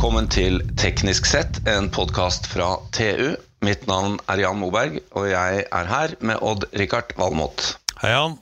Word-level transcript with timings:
velkommen 0.00 0.30
til 0.32 0.62
Teknisk 0.80 1.26
sett, 1.28 1.58
en 1.68 1.90
podkast 1.92 2.46
fra 2.48 2.70
TU. 2.96 3.34
Mitt 3.60 3.82
navn 3.84 4.14
er 4.32 4.40
Jan 4.40 4.56
Moberg, 4.56 4.94
og 5.12 5.26
jeg 5.28 5.66
er 5.68 5.90
her 5.90 6.14
med 6.24 6.40
Odd-Rikard 6.40 7.10
Valmot. 7.20 7.66
Hei, 8.00 8.14
Jan. 8.14 8.38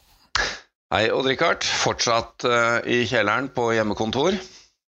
Hei, 0.94 1.08
Odd-Rikard. 1.10 1.66
Fortsatt 1.66 2.46
uh, 2.46 2.78
i 2.86 3.00
kjelleren 3.10 3.50
på 3.50 3.72
hjemmekontor? 3.74 4.38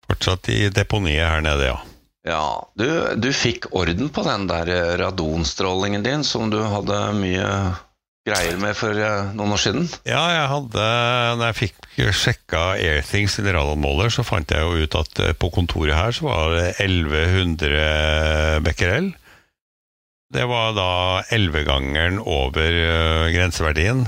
Fortsatt 0.09 0.49
i 0.55 0.71
deponiet 0.73 1.29
her 1.29 1.45
nede, 1.45 1.69
ja. 1.69 1.77
Ja, 2.25 2.47
du, 2.81 2.89
du 3.21 3.29
fikk 3.37 3.69
orden 3.77 4.09
på 4.09 4.25
den 4.25 4.49
der 4.49 4.73
eh, 4.73 4.95
radonstrålingen 5.03 6.09
din 6.09 6.25
som 6.25 6.49
du 6.49 6.63
hadde 6.65 7.03
mye 7.21 7.51
greier 8.25 8.57
med 8.61 8.77
for 8.79 8.97
uh, 8.97 9.33
noen 9.37 9.55
år 9.57 9.61
siden? 9.61 9.89
Ja, 10.09 10.23
jeg 10.33 10.47
hadde 10.53 10.85
Når 11.39 11.51
jeg 11.51 11.59
fikk 11.61 11.99
sjekka 12.17 12.63
Airthings 12.79 13.37
radonmåler, 13.39 14.13
så 14.13 14.25
fant 14.27 14.51
jeg 14.51 14.65
jo 14.65 14.87
ut 14.87 14.99
at 15.01 15.23
på 15.41 15.53
kontoret 15.55 15.97
her 15.97 16.17
så 16.17 16.31
var 16.31 16.57
det 16.57 16.67
1100 16.83 18.65
becquerel. 18.65 19.13
Det 20.35 20.47
var 20.51 20.73
da 20.75 20.91
ellevegangeren 21.35 22.19
over 22.19 22.79
uh, 22.81 23.27
grenseverdien. 23.35 24.07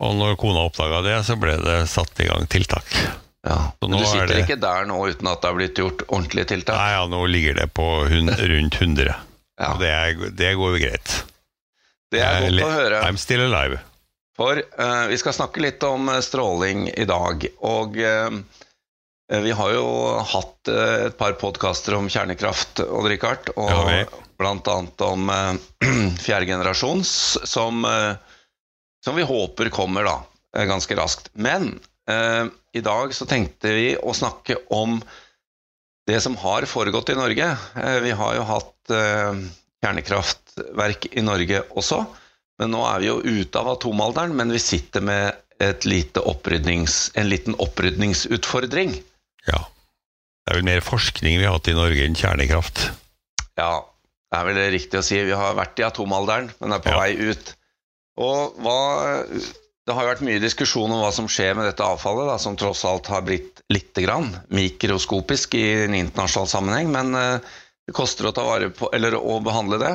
Og 0.00 0.14
når 0.16 0.38
kona 0.40 0.62
oppdaga 0.64 1.02
det, 1.04 1.18
så 1.28 1.36
ble 1.36 1.58
det 1.60 1.80
satt 1.92 2.22
i 2.24 2.28
gang 2.30 2.46
tiltak. 2.48 2.88
Ja, 3.44 3.72
Men 3.80 3.96
du 3.96 4.04
sitter 4.04 4.32
det... 4.32 4.42
ikke 4.44 4.60
der 4.60 4.86
nå 4.88 4.98
uten 5.08 5.28
at 5.30 5.40
det 5.40 5.48
har 5.48 5.56
blitt 5.56 5.80
gjort 5.80 6.04
ordentlige 6.08 6.50
tiltak? 6.54 6.76
Nei, 6.76 6.92
ja, 6.92 7.04
nå 7.08 7.20
ligger 7.28 7.56
det 7.56 7.66
på 7.76 7.86
hund, 8.08 8.32
rundt 8.52 8.80
100. 8.80 9.12
Ja. 9.60 9.68
Og 9.72 9.80
det, 9.80 9.90
er, 9.92 10.24
det, 10.36 10.54
går 10.60 10.76
jo 10.76 10.82
greit. 10.86 11.14
Det 12.10 12.20
er 12.24 12.48
godt 12.48 12.66
å 12.66 12.72
høre. 12.74 13.04
I'm 13.06 13.18
still 13.20 13.44
alive. 13.46 13.78
For 14.40 14.56
uh, 14.56 15.06
vi 15.10 15.18
skal 15.20 15.36
snakke 15.36 15.62
litt 15.62 15.84
om 15.84 16.08
eh, 16.08 16.22
stråling 16.24 16.88
i 16.88 17.04
dag. 17.08 17.44
Og 17.68 17.98
uh, 18.00 18.30
vi 19.44 19.52
har 19.54 19.74
jo 19.74 19.86
hatt 20.32 20.70
uh, 20.72 21.10
et 21.10 21.18
par 21.20 21.36
podkaster 21.40 21.98
om 21.98 22.08
kjernekraft, 22.10 22.82
Odd 22.86 23.10
Rikard. 23.12 23.52
Og 23.60 23.70
ja, 23.70 24.06
annet 24.40 25.04
om 25.04 25.30
fjerde 26.24 26.48
generasjons, 26.48 27.12
som, 27.44 27.84
som 29.04 29.18
vi 29.18 29.26
håper 29.28 29.68
kommer 29.68 30.06
da, 30.08 30.14
ganske 30.64 30.96
raskt. 30.96 31.28
Men 31.36 31.74
i 32.72 32.80
dag 32.80 33.12
så 33.12 33.26
tenkte 33.28 33.74
vi 33.76 33.90
å 34.00 34.14
snakke 34.16 34.56
om 34.72 34.96
det 36.08 36.22
som 36.24 36.38
har 36.40 36.64
foregått 36.64 37.12
i 37.12 37.18
Norge. 37.20 37.50
Vi 38.00 38.14
har 38.16 38.38
jo 38.38 38.46
hatt 38.48 38.94
kjernekraftverk 40.60 41.06
i 41.16 41.22
Norge 41.22 41.62
også. 41.76 42.04
Men 42.60 42.70
nå 42.74 42.82
er 42.86 43.00
vi 43.00 43.06
jo 43.08 43.20
ute 43.24 43.58
av 43.58 43.68
atomalderen, 43.72 44.36
men 44.36 44.52
vi 44.52 44.58
sitter 44.60 45.00
med 45.00 45.32
en 45.60 47.28
liten 47.28 47.54
opprydningsutfordring. 47.56 48.94
Ja. 49.46 49.60
Det 50.44 50.52
er 50.52 50.58
vel 50.58 50.66
mer 50.66 50.80
forskning 50.84 51.38
vi 51.38 51.46
har 51.46 51.56
hatt 51.56 51.68
i 51.68 51.76
Norge 51.76 52.04
enn 52.04 52.16
kjernekraft. 52.16 52.90
Ja, 53.60 53.84
det 54.32 54.38
er 54.38 54.44
vel 54.48 54.60
riktig 54.72 55.00
å 55.00 55.04
si. 55.04 55.20
Vi 55.24 55.36
har 55.36 55.56
vært 55.56 55.78
i 55.80 55.86
atomalderen, 55.86 56.50
men 56.60 56.72
er 56.72 56.84
på 56.84 56.92
ja. 56.92 57.00
vei 57.00 57.30
ut. 57.30 57.54
Og 58.20 58.60
hva, 58.60 59.24
Det 59.86 59.96
har 59.96 60.06
vært 60.06 60.24
mye 60.26 60.40
diskusjon 60.42 60.92
om 60.92 61.00
hva 61.00 61.10
som 61.12 61.28
skjer 61.30 61.54
med 61.56 61.66
dette 61.68 61.84
avfallet, 61.84 62.28
da, 62.28 62.36
som 62.38 62.56
tross 62.60 62.84
alt 62.88 63.08
har 63.12 63.24
blitt 63.26 63.62
lite 63.72 64.04
grann 64.04 64.28
mikroskopisk 64.52 65.54
i 65.58 65.84
en 65.86 65.96
internasjonal 65.96 66.50
sammenheng, 66.50 66.92
men 66.92 67.16
uh, 67.16 67.40
det 67.86 67.96
koster 67.96 68.28
å 68.28 68.34
ta 68.36 68.44
vare 68.46 68.68
på, 68.74 68.90
eller 68.94 69.16
å 69.16 69.40
behandle 69.44 69.80
det. 69.80 69.94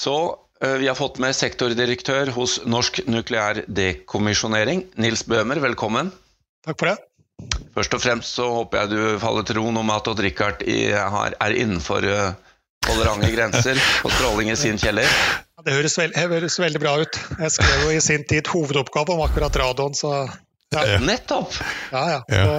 Så 0.00 0.16
Eh, 0.64 0.72
vi 0.72 0.88
har 0.88 0.94
fått 0.94 1.16
med 1.22 1.32
sektordirektør 1.36 2.34
hos 2.36 2.58
Norsk 2.68 3.00
nukleær 3.08 3.62
dekommisjonering, 3.64 4.84
Nils 5.00 5.22
Bøhmer. 5.24 5.56
Velkommen. 5.64 6.10
Takk 6.66 6.82
for 6.82 6.90
det. 6.90 6.98
Først 7.72 7.96
og 7.96 8.02
fremst 8.02 8.36
så 8.36 8.50
håper 8.52 8.82
jeg 8.82 8.90
du 8.92 9.22
faller 9.22 9.46
til 9.48 9.56
ro 9.56 9.70
om 9.70 9.92
at 9.94 10.10
Odd 10.12 10.20
Rikard 10.20 10.60
er 10.68 11.56
innenfor 11.56 12.04
eh, 12.04 12.36
tolerante 12.84 13.32
grenser 13.32 13.80
og 14.04 14.12
stråling 14.18 14.52
i 14.52 14.58
sin 14.60 14.76
kjeller. 14.80 15.08
Det 15.64 15.78
høres, 15.78 15.96
veld, 15.96 16.12
det 16.12 16.28
høres, 16.28 16.60
veldig 16.60 16.84
bra 16.84 16.94
ut. 17.00 17.20
Jeg 17.40 17.56
skrev 17.56 17.88
jo 17.88 17.96
i 17.96 18.04
sin 18.04 18.28
tid 18.28 18.52
hovedoppgave 18.52 19.16
om 19.16 19.24
akkurat 19.24 19.56
radioen, 19.64 19.96
så 19.96 20.26
ja. 20.76 21.00
Nettopp! 21.00 21.56
Ja, 21.90 22.04
ja. 22.12 22.22
Så, 22.28 22.56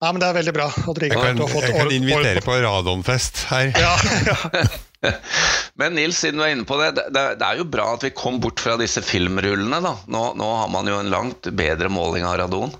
ja, 0.00 0.08
men 0.08 0.22
det 0.22 0.28
er 0.30 0.36
veldig 0.40 0.52
bra. 0.56 0.72
jeg 0.72 1.12
kan, 1.12 1.36
jeg 1.36 1.74
kan 1.76 1.92
invitere 1.92 2.42
på 2.44 2.56
radonfest 2.64 3.44
her. 3.52 3.74
Ja, 3.76 3.98
ja. 4.24 4.64
Men 5.80 5.96
Nils, 5.96 6.18
siden 6.20 6.40
du 6.40 6.44
er 6.44 6.52
inne 6.54 6.66
på 6.68 6.76
det, 6.80 7.06
det, 7.14 7.22
er 7.40 7.60
jo 7.60 7.66
bra 7.68 7.94
at 7.94 8.04
vi 8.04 8.12
kom 8.16 8.40
bort 8.42 8.60
fra 8.60 8.76
disse 8.80 9.02
filmrullene. 9.04 9.80
da. 9.84 9.94
Nå, 10.12 10.22
nå 10.38 10.50
har 10.60 10.68
man 10.72 10.90
jo 10.90 10.98
en 11.00 11.10
langt 11.12 11.48
bedre 11.56 11.88
måling 11.92 12.26
av 12.28 12.36
radon. 12.42 12.74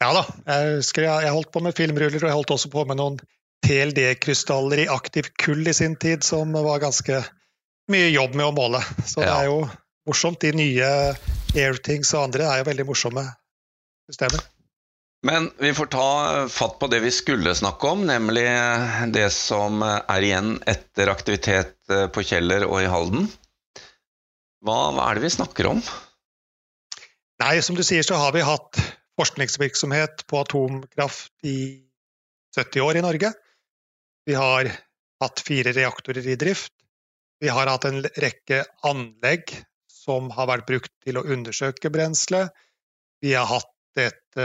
Ja 0.00 0.12
da. 0.16 0.24
Jeg, 0.46 0.76
husker 0.78 1.04
jeg, 1.04 1.26
jeg 1.26 1.34
holdt 1.36 1.52
på 1.52 1.62
med 1.64 1.76
filmruller, 1.76 2.22
og 2.22 2.30
jeg 2.30 2.38
holdt 2.38 2.54
også 2.56 2.70
på 2.72 2.86
med 2.88 3.00
noen 3.00 3.18
TLD-krystaller 3.66 4.86
i 4.86 4.88
aktiv 4.92 5.28
kull 5.42 5.66
i 5.68 5.76
sin 5.76 5.98
tid, 6.00 6.24
som 6.24 6.54
var 6.56 6.80
ganske 6.82 7.20
mye 7.90 8.08
jobb 8.14 8.38
med 8.38 8.48
å 8.48 8.54
måle. 8.56 8.80
Så 9.04 9.20
ja. 9.20 9.26
det 9.26 9.34
er 9.34 9.50
jo 9.50 9.58
morsomt. 10.08 10.40
De 10.40 10.54
nye 10.56 10.88
Airthings 11.58 12.14
og 12.14 12.30
andre 12.30 12.46
er 12.48 12.62
jo 12.62 12.70
veldig 12.70 12.88
morsomme 12.88 13.26
systemer. 14.08 14.46
Men 15.26 15.50
vi 15.60 15.74
får 15.76 15.86
ta 15.92 16.08
fatt 16.48 16.78
på 16.80 16.88
det 16.88 17.02
vi 17.04 17.10
skulle 17.12 17.52
snakke 17.54 17.90
om, 17.92 18.06
nemlig 18.08 18.46
det 19.12 19.26
som 19.36 19.82
er 19.84 20.24
igjen 20.24 20.54
etter 20.68 21.12
aktivitet 21.12 21.76
eh, 21.92 22.06
på 22.08 22.24
Kjeller 22.24 22.64
og 22.64 22.80
i 22.80 22.88
Halden. 22.88 23.28
Hva, 24.64 24.78
hva, 24.96 25.10
er 25.10 25.18
det 25.18 25.26
vi 25.26 25.34
snakker 25.36 25.68
om? 25.74 25.82
Nei, 27.40 27.60
Som 27.64 27.76
du 27.76 27.84
sier, 27.84 28.04
så 28.04 28.16
har 28.20 28.32
vi 28.36 28.44
hatt 28.44 28.80
forskningsvirksomhet 29.20 30.24
på 30.28 30.40
atomkraft 30.40 31.32
i 31.48 31.84
70 32.56 32.84
år 32.84 33.00
i 33.00 33.04
Norge. 33.04 33.32
Vi 34.28 34.36
har 34.36 34.68
hatt 35.20 35.42
fire 35.44 35.72
reaktorer 35.76 36.26
i 36.32 36.36
drift. 36.40 36.72
Vi 37.40 37.48
har 37.48 37.68
hatt 37.68 37.86
en 37.88 38.00
rekke 38.04 38.64
anlegg 38.88 39.52
som 39.88 40.32
har 40.36 40.48
vært 40.48 40.68
brukt 40.68 40.92
til 41.04 41.20
å 41.20 41.24
undersøke 41.28 41.92
brenselet. 41.92 42.52
Vi 43.20 43.32
har 43.36 43.48
hatt 43.48 44.00
et 44.00 44.40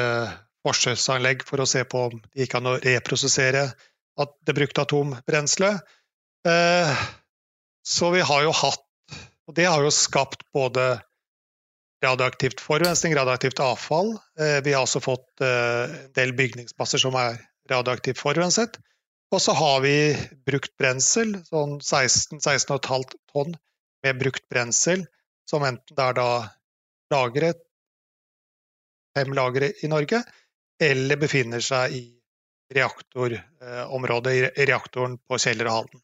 forsøksanlegg 0.65 1.45
for 1.47 1.61
å 1.61 1.69
se 1.69 1.83
på 1.87 2.07
om 2.09 2.17
det 2.21 2.45
gikk 2.45 2.57
an 2.57 2.71
å 2.73 2.79
reprosessere 2.81 3.69
det 4.47 4.55
brukte 4.55 4.81
atombrenselet. 4.85 5.81
Eh, 6.47 7.03
så 7.85 8.11
vi 8.13 8.21
har 8.21 8.45
jo 8.45 8.55
hatt 8.55 8.81
Og 9.45 9.53
det 9.53 9.67
har 9.69 9.83
jo 9.85 9.91
skapt 9.93 10.39
både 10.57 10.95
radioaktivt 12.01 12.63
forurensning, 12.65 13.13
radioaktivt 13.13 13.59
avfall. 13.61 14.15
Eh, 14.41 14.57
vi 14.65 14.73
har 14.73 14.81
også 14.81 15.03
fått 15.05 15.43
eh, 15.45 15.83
en 15.85 16.15
del 16.17 16.33
bygningsmasser 16.33 16.97
som 17.03 17.13
er 17.19 17.37
radioaktivt 17.69 18.17
forurenset. 18.17 18.79
Og 19.29 19.43
så 19.45 19.53
har 19.53 19.83
vi 19.85 19.93
brukt 20.49 20.73
brensel, 20.81 21.35
sånn 21.45 21.77
16-16,5 21.77 23.05
tonn 23.29 23.53
med 24.01 24.17
brukt 24.17 24.49
brensel, 24.49 25.05
som 25.45 25.61
enten 25.69 25.93
det 25.93 26.09
er 26.09 26.17
da 26.17 26.29
lagret 27.13 27.61
fem 29.15 29.31
lagre 29.37 29.71
i 29.83 29.91
Norge, 29.91 30.23
eller 30.81 31.19
befinner 31.19 31.63
seg 31.63 31.95
i 31.95 32.03
reaktorområdet, 32.75 34.33
i 34.33 34.65
reaktoren 34.65 35.17
på 35.21 35.39
Kjeller 35.39 35.69
og 35.69 35.77
Halden. 35.79 36.01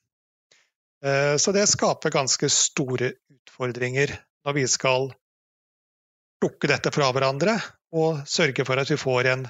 Eh, 1.06 1.36
så 1.42 1.54
det 1.56 1.68
skaper 1.70 2.14
ganske 2.14 2.50
store 2.54 3.14
utfordringer 3.34 4.14
når 4.46 4.58
vi 4.58 4.68
skal 4.70 5.10
plukke 6.42 6.70
dette 6.70 6.94
fra 6.94 7.10
hverandre 7.14 7.58
og 7.94 8.22
sørge 8.30 8.66
for 8.66 8.82
at 8.82 8.90
vi 8.90 8.98
får 8.98 9.32
en 9.34 9.48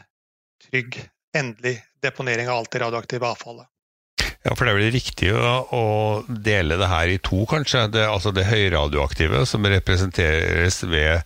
trygg, 0.67 0.97
endelig 1.37 1.77
deponering 2.03 2.49
av 2.49 2.61
alt 2.61 2.73
det 2.73 2.81
radioaktive 2.83 3.27
avfallet. 3.27 3.67
Ja, 4.41 4.55
for 4.55 4.65
det 4.65 4.71
er 4.71 4.79
vel 4.79 4.93
riktig 4.95 5.29
å 5.37 5.83
dele 6.25 6.77
det 6.81 6.89
her 6.89 7.11
i 7.13 7.19
to, 7.21 7.43
kanskje? 7.49 7.85
Det, 7.93 8.07
altså 8.09 8.33
det 8.33 8.47
høyradioaktive, 8.49 9.43
som 9.45 9.67
representeres 9.69 10.81
ved 10.89 11.21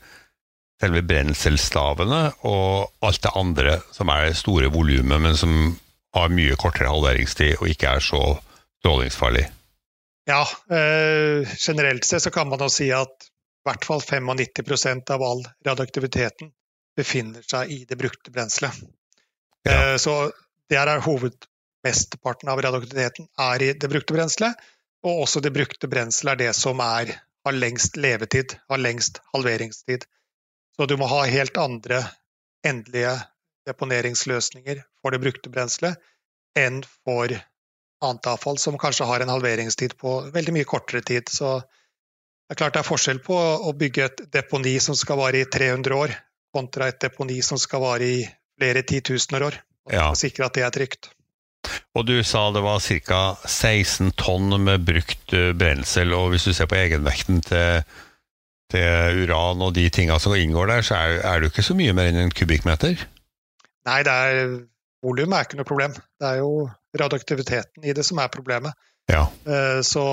selve 0.81 1.01
brenselstavene 1.07 2.21
og 2.47 3.05
alt 3.05 3.21
det 3.23 3.33
andre 3.39 3.77
som 3.95 4.11
er 4.11 4.29
det 4.29 4.39
store 4.39 4.71
volumet, 4.73 5.21
men 5.21 5.37
som 5.39 5.53
har 6.15 6.33
mye 6.33 6.57
kortere 6.59 6.91
halveringstid 6.91 7.61
og 7.61 7.71
ikke 7.71 7.95
er 7.95 8.03
så 8.03 8.21
strålingsfarlig? 8.81 9.45
Ja, 10.25 10.43
øh, 10.71 11.47
generelt 11.57 12.05
sett 12.05 12.23
så 12.25 12.31
kan 12.33 12.49
man 12.49 12.63
jo 12.63 12.69
si 12.71 12.89
at 12.95 13.27
i 13.29 13.69
hvert 13.69 13.85
fall 13.85 14.01
95% 14.01 15.11
av 15.13 15.23
all 15.25 15.43
radioaktiviteten 15.65 16.51
befinner 16.97 17.43
seg 17.45 17.71
i 17.71 17.83
det 17.89 17.97
brukte 17.99 18.33
brenselet. 18.33 18.77
Ja. 19.65 19.93
Eh, 19.93 19.97
så 20.01 20.31
der 20.71 20.89
er 20.89 21.03
hovedmesteparten 21.05 22.49
av 22.49 22.61
radioaktiviteten 22.61 23.29
er 23.41 23.65
i 23.65 23.71
det 23.73 23.89
brukte 23.91 24.15
brenselet, 24.17 24.57
og 25.05 25.25
også 25.25 25.41
det 25.45 25.53
brukte 25.53 25.89
brenselet 25.89 26.35
er 26.35 26.41
det 26.47 26.53
som 26.57 26.81
er, 26.81 27.13
har 27.45 27.57
lengst 27.57 27.97
levetid, 27.97 28.57
har 28.69 28.81
lengst 28.81 29.21
halveringstid. 29.33 30.07
Så 30.75 30.85
du 30.85 30.97
må 30.99 31.07
ha 31.07 31.23
helt 31.29 31.57
andre 31.57 32.01
endelige 32.67 33.15
deponeringsløsninger 33.67 34.81
for 35.01 35.15
det 35.15 35.21
brukte 35.23 35.51
brenselet 35.53 36.01
enn 36.59 36.81
for 36.85 37.31
annet 38.05 38.27
avfall, 38.29 38.59
som 38.59 38.77
kanskje 38.79 39.07
har 39.07 39.23
en 39.23 39.31
halveringstid 39.31 39.95
på 39.99 40.17
veldig 40.35 40.53
mye 40.55 40.67
kortere 40.69 41.01
tid. 41.05 41.31
Så 41.31 41.57
det 41.59 42.55
er 42.55 42.59
klart 42.59 42.75
det 42.75 42.83
er 42.83 42.87
forskjell 42.87 43.21
på 43.25 43.35
å 43.35 43.73
bygge 43.77 44.05
et 44.05 44.23
deponi 44.35 44.77
som 44.83 44.97
skal 44.99 45.19
vare 45.21 45.41
i 45.41 45.49
300 45.49 45.97
år, 45.97 46.15
kontra 46.53 46.91
et 46.91 46.99
deponi 47.01 47.41
som 47.43 47.59
skal 47.61 47.83
vare 47.83 48.09
i 48.19 48.23
flere 48.59 48.85
titusener 48.87 49.47
år. 49.47 49.59
Og 49.89 49.95
ja. 49.95 50.07
sikre 50.17 50.47
at 50.47 50.57
det 50.57 50.65
er 50.65 50.73
trygt. 50.75 51.11
Og 51.97 52.05
du 52.05 52.19
sa 52.27 52.47
det 52.53 52.61
var 52.61 52.83
ca. 52.83 53.21
16 53.47 54.11
tonn 54.19 54.53
med 54.61 54.85
brukt 54.85 55.33
brensel, 55.57 56.13
og 56.13 56.33
hvis 56.33 56.45
du 56.45 56.53
ser 56.53 56.69
på 56.69 56.77
egenvekten 56.77 57.41
til, 57.45 57.81
til 58.75 59.25
uran 59.25 59.63
og 59.63 59.73
de 59.77 59.87
tinga 59.93 60.19
som 60.21 60.35
inngår 60.37 60.71
der, 60.71 60.85
så 60.85 60.99
er, 60.99 61.19
er 61.23 61.39
det 61.39 61.49
jo 61.49 61.55
ikke 61.55 61.69
så 61.69 61.77
mye 61.77 61.95
mer 61.95 62.11
enn 62.11 62.25
en 62.25 62.33
kubikkmeter? 62.35 63.05
Nei, 63.85 63.99
det 64.05 64.13
er 64.13 64.41
volum 65.05 65.35
er 65.35 65.45
ikke 65.45 65.59
noe 65.59 65.67
problem. 65.67 65.95
Det 66.19 66.27
er 66.27 66.41
jo 66.41 66.65
radioaktiviteten 66.97 67.85
i 67.85 67.93
det 67.95 68.05
som 68.07 68.19
er 68.21 68.33
problemet. 68.33 68.75
Ja. 69.11 69.27
Eh, 69.45 69.81
så 69.85 70.05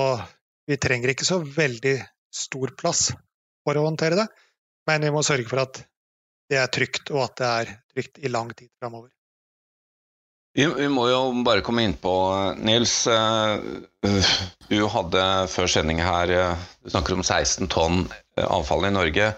vi 0.69 0.77
trenger 0.81 1.13
ikke 1.13 1.27
så 1.27 1.39
veldig 1.43 1.97
stor 2.33 2.73
plass 2.79 3.07
for 3.63 3.79
å 3.79 3.87
håndtere 3.87 4.19
det, 4.19 4.27
men 4.89 5.05
vi 5.05 5.11
må 5.13 5.23
sørge 5.25 5.47
for 5.49 5.63
at 5.63 5.81
det 6.51 6.59
er 6.59 6.71
trygt, 6.71 7.09
og 7.13 7.23
at 7.25 7.35
det 7.39 7.49
er 7.49 7.75
trygt 7.93 8.19
i 8.21 8.31
lang 8.31 8.51
tid 8.53 8.69
framover. 8.81 9.09
Vi, 10.53 10.65
vi, 10.65 10.87
må 10.89 11.07
jo 11.09 11.19
bare 11.45 11.63
komme 11.65 11.81
inn 11.81 11.95
på, 11.97 12.13
Nils. 12.61 13.07
Eh, 13.09 13.63
du 14.69 14.77
hadde 14.93 15.23
før 15.49 15.69
sending 15.71 16.01
her 16.03 16.29
eh, 16.29 16.67
Du 16.83 16.91
snakker 16.93 17.15
om 17.17 17.23
16 17.25 17.71
tonn 17.73 18.03
avfall 18.37 18.85
i 18.85 18.93
Norge. 18.93 19.31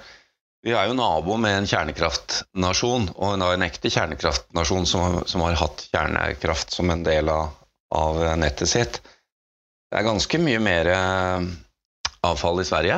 Vi 0.65 0.73
er 0.73 0.89
jo 0.89 0.97
nabo 0.97 1.37
med 1.39 1.59
en 1.59 1.69
kjernekraftnasjon, 1.69 3.11
og 3.15 3.35
en 3.37 3.63
ekte 3.63 3.91
kjernekraftnasjon 3.93 4.87
som, 4.89 5.19
som, 5.29 5.43
har 5.45 5.59
hatt 5.61 5.85
kjernekraft 5.91 6.73
som 6.73 6.89
en 6.89 7.05
del 7.05 7.29
av, 7.29 7.53
av 7.95 8.21
nettet 8.41 8.71
sitt. 8.71 8.99
Det 9.85 9.99
er 9.99 10.07
ganske 10.07 10.41
mye 10.41 10.63
mer 10.65 10.89
avfall 12.25 12.63
i 12.63 12.65
Sverige? 12.65 12.97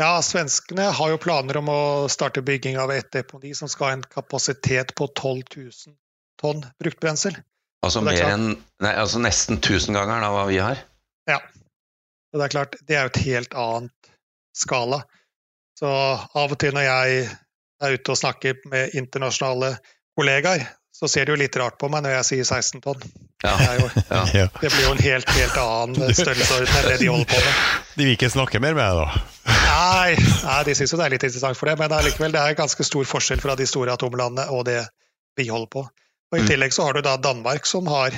Ja, 0.00 0.10
svenskene 0.26 0.90
har 0.96 1.12
jo 1.12 1.22
planer 1.22 1.60
om 1.60 1.70
å 1.70 1.80
starte 2.10 2.42
bygging 2.42 2.80
av 2.82 2.90
et 2.92 3.12
deponi 3.14 3.54
som 3.54 3.70
skal 3.70 3.86
ha 3.86 3.96
en 4.00 4.06
kapasitet 4.10 4.96
på 4.98 5.06
12 5.06 5.44
000 5.54 5.94
tonn 6.40 6.64
brukt 6.80 7.00
brensel. 7.02 7.36
Altså, 7.84 8.02
enn, 8.12 8.58
nei, 8.84 8.92
altså 8.92 9.20
nesten 9.22 9.60
tusen 9.64 9.96
ganger 9.96 10.26
av 10.26 10.36
hva 10.36 10.48
vi 10.50 10.58
har? 10.60 10.82
Ja. 11.30 11.38
Og 12.30 12.40
det 12.40 12.46
er 12.46 12.52
klart, 12.52 12.76
det 12.86 12.96
er 12.96 13.06
jo 13.06 13.12
et 13.14 13.22
helt 13.24 13.56
annet 13.58 14.10
skala. 14.56 15.00
Så 15.78 15.88
av 15.88 16.52
og 16.52 16.58
til 16.60 16.76
når 16.76 16.84
jeg 16.84 17.22
er 17.80 17.96
ute 17.96 18.12
og 18.12 18.20
snakker 18.20 18.60
med 18.68 18.92
internasjonale 18.98 19.72
kollegaer, 20.18 20.66
så 21.00 21.08
ser 21.08 21.24
de 21.24 21.32
jo 21.32 21.40
litt 21.40 21.56
rart 21.56 21.78
på 21.80 21.88
meg 21.88 22.04
når 22.04 22.18
jeg 22.18 22.26
sier 22.28 22.48
16 22.60 22.82
tonn. 22.84 23.04
Ja. 23.40 23.54
Det, 23.56 23.70
jo, 23.78 23.86
ja. 24.36 24.48
det, 24.60 24.68
blir 24.68 24.82
jo 24.84 24.90
en 24.92 25.00
helt, 25.00 25.30
helt 25.32 25.56
annen 25.62 26.12
størrelsesorden 26.18 26.74
enn 26.76 26.88
det 26.90 26.98
de 27.00 27.08
holder 27.08 27.30
på 27.30 27.40
med. 27.40 27.62
De 27.94 28.04
vil 28.04 28.18
ikke 28.18 28.32
snakke 28.34 28.60
mer 28.60 28.76
med 28.76 28.84
deg, 28.84 29.00
da? 29.00 29.54
Nei, 29.70 30.12
nei 30.44 30.58
de 30.68 30.76
syns 30.76 30.92
jo 30.92 31.00
det 31.00 31.06
er 31.06 31.14
litt 31.16 31.24
interessant 31.24 31.56
for 31.56 31.70
det, 31.70 31.78
men 31.80 31.96
allikevel, 31.96 32.36
det 32.36 32.42
er 32.44 32.58
ganske 32.58 32.84
stor 32.84 33.08
forskjell 33.08 33.40
fra 33.40 33.56
de 33.56 33.68
store 33.70 33.96
atomlandene 33.96 34.50
og 34.52 34.66
det 34.68 34.82
vi 35.40 35.48
holder 35.48 35.72
på. 35.72 35.86
Og 36.30 36.38
I 36.38 36.44
mm. 36.44 36.50
tillegg 36.50 36.74
så 36.74 36.86
har 36.86 36.94
du 36.96 37.02
da 37.04 37.16
Danmark, 37.16 37.66
som 37.66 37.88
har 37.90 38.14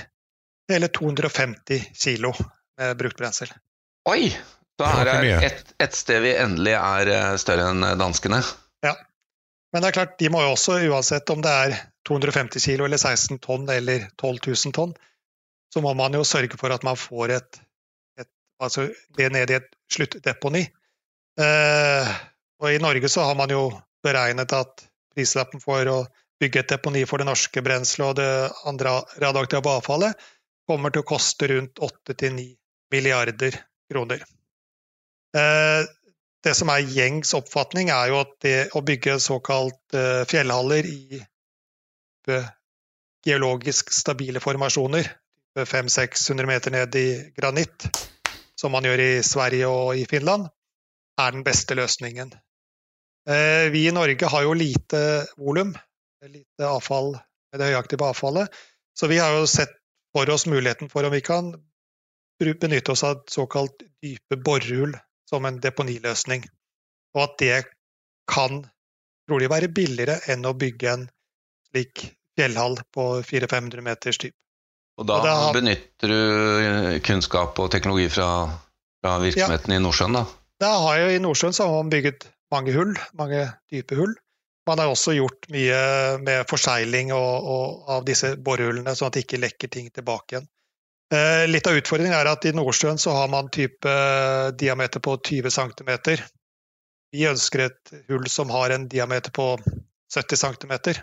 hele 0.70 0.88
250 0.88 1.86
kilo 1.94 2.32
med 2.78 2.96
brukt 3.00 3.16
brensel. 3.20 3.52
Oi! 4.08 4.32
Da 4.80 4.88
er 5.02 5.08
det 5.08 5.32
et, 5.46 5.72
et 5.84 5.94
sted 5.94 6.22
vi 6.24 6.32
endelig 6.34 6.72
er 6.78 7.10
eh, 7.12 7.34
større 7.40 7.68
enn 7.70 7.84
danskene. 8.00 8.40
Ja. 8.82 8.94
Men 9.72 9.84
det 9.84 9.90
er 9.90 9.96
klart, 9.98 10.14
de 10.18 10.30
må 10.32 10.40
jo 10.42 10.54
også, 10.54 10.78
uansett 10.88 11.28
om 11.32 11.42
det 11.44 11.52
er 11.52 11.74
250 12.08 12.64
kilo 12.64 12.86
eller 12.88 13.00
16 13.00 13.38
tonn 13.44 13.68
eller 13.70 14.08
12 14.16 14.40
000 14.48 14.74
tonn, 14.76 14.94
så 15.72 15.84
må 15.84 15.92
man 15.96 16.16
jo 16.16 16.24
sørge 16.26 16.58
for 16.60 16.74
at 16.74 16.84
man 16.88 16.98
får 16.98 17.36
et, 17.36 17.60
et 18.20 18.30
altså 18.60 18.88
det 19.16 19.28
ned 19.32 19.52
i 19.52 19.58
et 19.60 19.68
sluttdeponi. 19.92 20.64
Eh, 21.40 22.16
og 22.62 22.72
I 22.72 22.82
Norge 22.82 23.08
så 23.12 23.28
har 23.28 23.38
man 23.38 23.52
jo 23.52 23.68
beregnet 24.04 24.52
at 24.56 24.84
prislappen 25.14 25.62
for 25.62 25.88
å 25.92 26.00
bygge 26.42 26.62
et 26.62 26.74
deponi 26.74 27.04
for 27.08 27.22
det 27.22 27.28
norske 27.28 27.62
brenselet 27.64 28.08
og 28.08 28.18
det 28.18 28.30
andre 28.68 28.98
radioaktive 29.22 29.76
avfallet 29.78 30.28
kommer 30.68 30.92
til 30.92 31.02
å 31.02 31.08
koste 31.08 31.48
rundt 31.50 31.82
8-9 31.82 32.46
milliarder 32.92 33.56
kroner. 33.90 34.22
Eh, 35.36 35.82
det 36.42 36.54
som 36.58 36.70
er 36.74 36.88
gjengs 36.90 37.32
oppfatning, 37.38 37.90
er 37.94 38.10
jo 38.10 38.20
at 38.22 38.32
det 38.42 38.56
å 38.76 38.82
bygge 38.84 39.18
såkalt 39.22 39.96
eh, 39.96 40.22
fjellhaller 40.28 40.88
i 40.90 41.22
geologisk 43.26 43.92
stabile 43.94 44.42
formasjoner, 44.42 45.08
500-600 45.58 46.48
meter 46.48 46.74
ned 46.74 46.96
i 46.98 47.06
granitt, 47.36 47.86
som 48.58 48.72
man 48.74 48.86
gjør 48.86 49.02
i 49.02 49.12
Sverige 49.26 49.70
og 49.70 49.98
i 49.98 50.06
Finland, 50.10 50.48
er 51.20 51.34
den 51.34 51.44
beste 51.46 51.76
løsningen. 51.78 52.32
Eh, 53.28 53.70
vi 53.74 53.86
i 53.86 53.94
Norge 53.94 54.30
har 54.30 54.46
jo 54.46 54.54
lite 54.56 55.02
volum, 55.38 55.74
lite 56.28 56.66
avfall 56.66 57.14
med 57.16 57.60
det 57.60 57.70
høyaktive 57.72 58.06
avfallet, 58.12 58.52
så 58.98 59.08
vi 59.10 59.18
har 59.18 59.34
jo 59.36 59.46
sett 59.50 59.72
for 60.12 60.28
oss 60.30 60.46
muligheten 60.46 60.90
for 60.92 61.04
om 61.04 61.12
vi 61.14 61.22
kan 61.24 61.54
benytte 62.42 62.92
oss 62.92 63.04
av 63.06 63.22
såkalt 63.30 63.82
dype 64.02 64.36
borehull 64.36 64.96
som 65.28 65.44
en 65.48 65.60
deponiløsning, 65.62 66.44
og 67.14 67.22
at 67.24 67.36
det 67.40 67.58
kan 68.30 68.64
trolig 69.28 69.48
være 69.50 69.70
billigere 69.72 70.18
enn 70.32 70.44
å 70.46 70.54
bygge 70.58 70.90
en 70.92 71.06
slik 71.70 72.04
fjellhall 72.36 72.78
på 72.94 73.06
400-500 73.22 73.84
meters 73.86 74.18
dyp. 74.18 74.34
Og 75.00 75.08
da, 75.08 75.18
og 75.18 75.24
da, 75.24 75.36
benytter 75.56 76.12
du 76.12 76.18
eh, 76.18 76.98
kunnskap 77.04 77.56
og 77.62 77.70
teknologi 77.72 78.10
fra, 78.12 78.28
fra 79.00 79.16
virksomheten 79.22 79.72
ja, 79.72 79.80
i 79.80 79.82
Nordsjøen, 79.82 80.18
da? 80.18 80.26
Da 80.60 80.72
har 80.84 81.00
jo 81.00 81.14
I 81.14 81.22
Nordsjøen 81.22 81.56
så 81.56 81.68
har 81.68 81.78
man 81.80 81.92
bygget 81.92 82.26
mange 82.52 82.74
hull, 82.76 82.92
mange 83.16 83.46
dype 83.72 83.96
hull. 83.96 84.12
Man 84.66 84.78
har 84.78 84.92
også 84.92 85.16
gjort 85.16 85.48
mye 85.50 85.78
med 86.22 86.44
forsegling 86.50 87.10
og, 87.16 87.46
og 87.54 87.94
av 87.96 88.04
disse 88.06 88.36
borehullene, 88.38 88.94
sånn 88.94 89.10
at 89.10 89.16
det 89.16 89.24
ikke 89.24 89.40
lekker 89.42 89.72
ting 89.74 89.88
tilbake 89.90 90.36
igjen. 90.36 90.50
Eh, 91.12 91.44
litt 91.50 91.66
av 91.68 91.76
utfordringen 91.76 92.14
er 92.16 92.30
at 92.30 92.46
i 92.48 92.54
Nordsjøen 92.56 93.00
så 93.00 93.12
har 93.16 93.26
man 93.28 93.50
type 93.52 93.90
eh, 93.90 94.52
diameter 94.56 95.02
på 95.04 95.16
20 95.18 95.50
cm. 95.52 95.90
Vi 97.12 97.26
ønsker 97.28 97.66
et 97.66 97.92
hull 98.08 98.28
som 98.32 98.52
har 98.54 98.72
en 98.72 98.86
diameter 98.88 99.34
på 99.34 99.48
70 100.14 100.40
cm. 100.40 101.02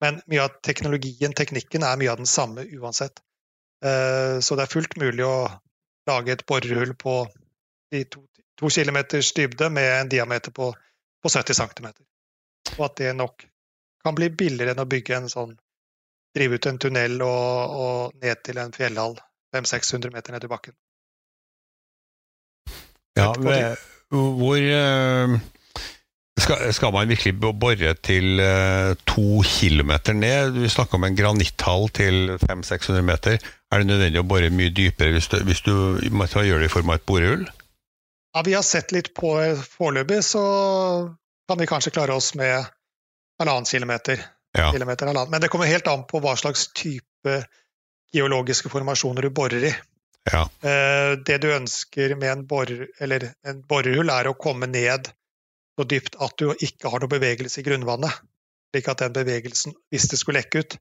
Men 0.00 0.22
mye 0.30 0.46
av 0.46 0.56
teknologien, 0.64 1.34
teknikken, 1.36 1.84
er 1.84 2.00
mye 2.00 2.14
av 2.14 2.22
den 2.22 2.30
samme 2.30 2.64
uansett. 2.78 3.20
Eh, 3.84 4.40
så 4.40 4.56
det 4.56 4.64
er 4.64 4.72
fullt 4.72 4.96
mulig 5.02 5.26
å 5.26 5.50
lage 6.08 6.32
et 6.32 6.46
borehull 6.48 6.94
på 6.96 7.18
de 7.92 8.04
to, 8.08 8.24
to 8.60 8.70
kilometers 8.72 9.34
dybde 9.36 9.68
med 9.72 9.90
en 9.98 10.12
diameter 10.14 10.54
på, 10.56 10.70
på 11.20 11.34
70 11.36 11.60
cm. 11.60 11.92
Og 12.78 12.86
at 12.88 12.96
det 13.00 13.12
nok 13.16 13.44
kan 14.04 14.16
bli 14.16 14.30
billigere 14.34 14.74
enn 14.74 14.82
å 14.82 14.88
bygge 14.90 15.20
en 15.20 15.30
sånn 15.32 15.54
Drive 16.34 16.56
ut 16.58 16.66
en 16.66 16.80
tunnel 16.82 17.20
og, 17.22 17.74
og 17.78 18.22
ned 18.24 18.40
til 18.42 18.56
en 18.58 18.72
fjellhall 18.74 19.12
500-600 19.54 20.10
meter 20.10 20.34
ned 20.34 20.42
i 20.42 20.50
bakken. 20.50 20.74
Ja, 23.14 23.28
hvor 24.10 24.58
uh, 24.58 25.36
skal, 26.42 26.72
skal, 26.74 26.90
man 26.96 27.12
virkelig 27.12 27.36
bore 27.38 27.94
til 28.02 28.42
uh, 28.42 28.98
to 29.06 29.44
kilometer 29.46 30.16
ned? 30.18 30.58
Du 30.58 30.66
snakker 30.68 30.98
om 30.98 31.06
en 31.06 31.14
granitthall 31.14 31.86
til 31.94 32.34
500-600 32.42 33.06
meter. 33.06 33.38
Er 33.70 33.82
det 33.82 33.92
nødvendig 33.92 34.24
å 34.24 34.26
bore 34.26 34.50
mye 34.50 34.74
dypere 34.74 35.14
hvis 35.14 35.30
du, 35.30 35.38
hvis 35.46 35.62
du 35.62 35.70
gjør 36.02 36.64
det 36.64 36.66
i 36.66 36.74
form 36.74 36.90
av 36.90 36.98
et 36.98 37.06
borehull? 37.06 37.46
Ja, 38.34 38.42
Vi 38.42 38.58
har 38.58 38.66
sett 38.66 38.90
litt 38.90 39.14
på 39.14 39.36
foreløpig, 39.78 40.18
så 40.26 40.42
kan 41.48 41.58
vi 41.60 41.66
kanskje 41.66 41.92
klare 41.94 42.14
oss 42.14 42.34
med 42.34 42.66
halvannen 43.38 43.68
kilometer. 43.68 44.20
Ja. 44.54 44.72
kilometer 44.72 45.06
halvannen. 45.06 45.30
Men 45.30 45.40
det 45.40 45.48
kommer 45.48 45.66
helt 45.66 45.86
an 45.90 46.06
på 46.06 46.20
hva 46.22 46.36
slags 46.36 46.68
type 46.72 47.40
geologiske 48.14 48.70
formasjoner 48.70 49.26
du 49.26 49.30
borer 49.34 49.68
i. 49.70 49.74
Ja. 50.30 50.46
Uh, 50.64 51.18
det 51.26 51.40
du 51.42 51.50
ønsker 51.52 52.14
med 52.16 52.30
en, 52.32 52.46
bor, 52.46 52.70
en 52.70 53.62
borehull, 53.68 54.10
er 54.10 54.30
å 54.30 54.38
komme 54.38 54.70
ned 54.70 55.10
så 55.74 55.86
dypt 55.90 56.16
at 56.22 56.36
du 56.38 56.52
ikke 56.54 56.90
har 56.92 57.02
noe 57.02 57.10
bevegelse 57.10 57.60
i 57.60 57.66
grunnvannet. 57.66 58.22
Slik 58.70 58.90
at 58.90 59.02
den 59.02 59.14
bevegelsen, 59.14 59.74
hvis 59.90 60.08
det 60.10 60.18
skulle 60.18 60.40
lekke 60.40 60.62
ut, 60.62 60.76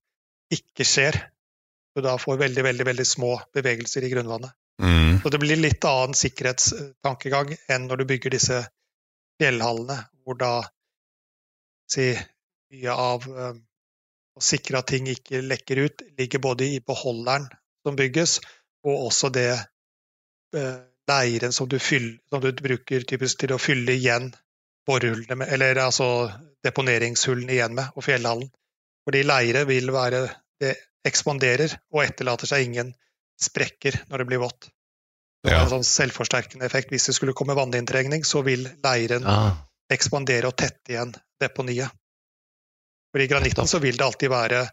ikke 0.53 0.86
skjer. 0.86 1.17
Du 1.93 2.01
da 2.05 2.15
får 2.22 2.39
veldig, 2.41 2.63
veldig, 2.65 2.86
veldig 2.89 3.05
små 3.05 3.36
bevegelser 3.53 4.05
i 4.05 4.13
grunnvannet. 4.13 4.53
Mm. 4.82 5.20
Så 5.22 5.29
det 5.29 5.41
blir 5.41 5.60
litt 5.62 5.86
annen 5.86 6.17
sikkerhetstankegang 6.17 7.53
enn 7.70 7.86
når 7.89 8.01
du 8.01 8.05
bygger 8.10 8.34
disse 8.34 8.63
fjellhallene, 9.41 10.00
hvor 10.24 10.39
da 10.39 10.53
si, 11.92 12.12
mye 12.74 12.96
av 12.96 13.27
um, 13.27 13.60
å 14.34 14.44
sikre 14.44 14.80
at 14.80 14.89
ting 14.89 15.10
ikke 15.12 15.44
lekker 15.46 15.84
ut, 15.86 16.06
ligger 16.20 16.42
både 16.44 16.70
i 16.75 16.80
beholderen 16.86 17.50
som 17.84 17.98
bygges, 18.00 18.39
og 18.88 19.10
også 19.10 19.30
det 19.36 19.51
uh, 20.56 20.80
leiren 21.10 21.53
som 21.56 21.70
du, 21.70 21.77
fyller, 21.80 22.18
som 22.32 22.42
du 22.44 22.51
bruker 22.63 23.06
typisk 23.08 23.44
til 23.44 23.56
å 23.56 23.62
fylle 23.62 23.96
igjen 23.98 24.32
borehullene 24.88 25.38
med, 25.39 25.51
eller 25.56 25.80
altså 25.86 26.08
deponeringshullene 26.63 27.56
igjen 27.56 27.75
med, 27.75 27.92
og 27.96 28.06
fjellhallen. 28.06 28.50
Fordi 29.03 29.25
leire 29.27 29.65
vil 29.68 29.92
være 29.92 30.30
Det 30.63 30.75
ekspanderer 31.03 31.74
og 31.92 32.03
etterlater 32.06 32.48
seg 32.48 32.63
ingen 32.63 32.94
sprekker 33.42 33.98
når 34.08 34.22
det 34.22 34.27
blir 34.30 34.39
vått. 34.44 34.70
Det 35.44 35.51
er 35.51 35.65
en 35.65 35.72
sånn 35.74 35.84
selvforsterkende 35.84 36.63
effekt. 36.63 36.94
Hvis 36.94 37.10
det 37.10 37.15
skulle 37.18 37.34
komme 37.36 37.58
vanninntrengning, 37.58 38.24
så 38.24 38.39
vil 38.46 38.63
leiren 38.86 39.25
ja. 39.27 39.42
Ekspandere 39.93 40.50
og 40.50 40.57
tette 40.59 40.93
igjen 40.93 41.13
deponiet. 41.41 41.91
For 43.13 43.21
i 43.21 43.27
granitten 43.29 43.69
så 43.69 43.79
vil 43.83 43.97
det 43.97 44.05
alltid 44.05 44.31
være 44.33 44.63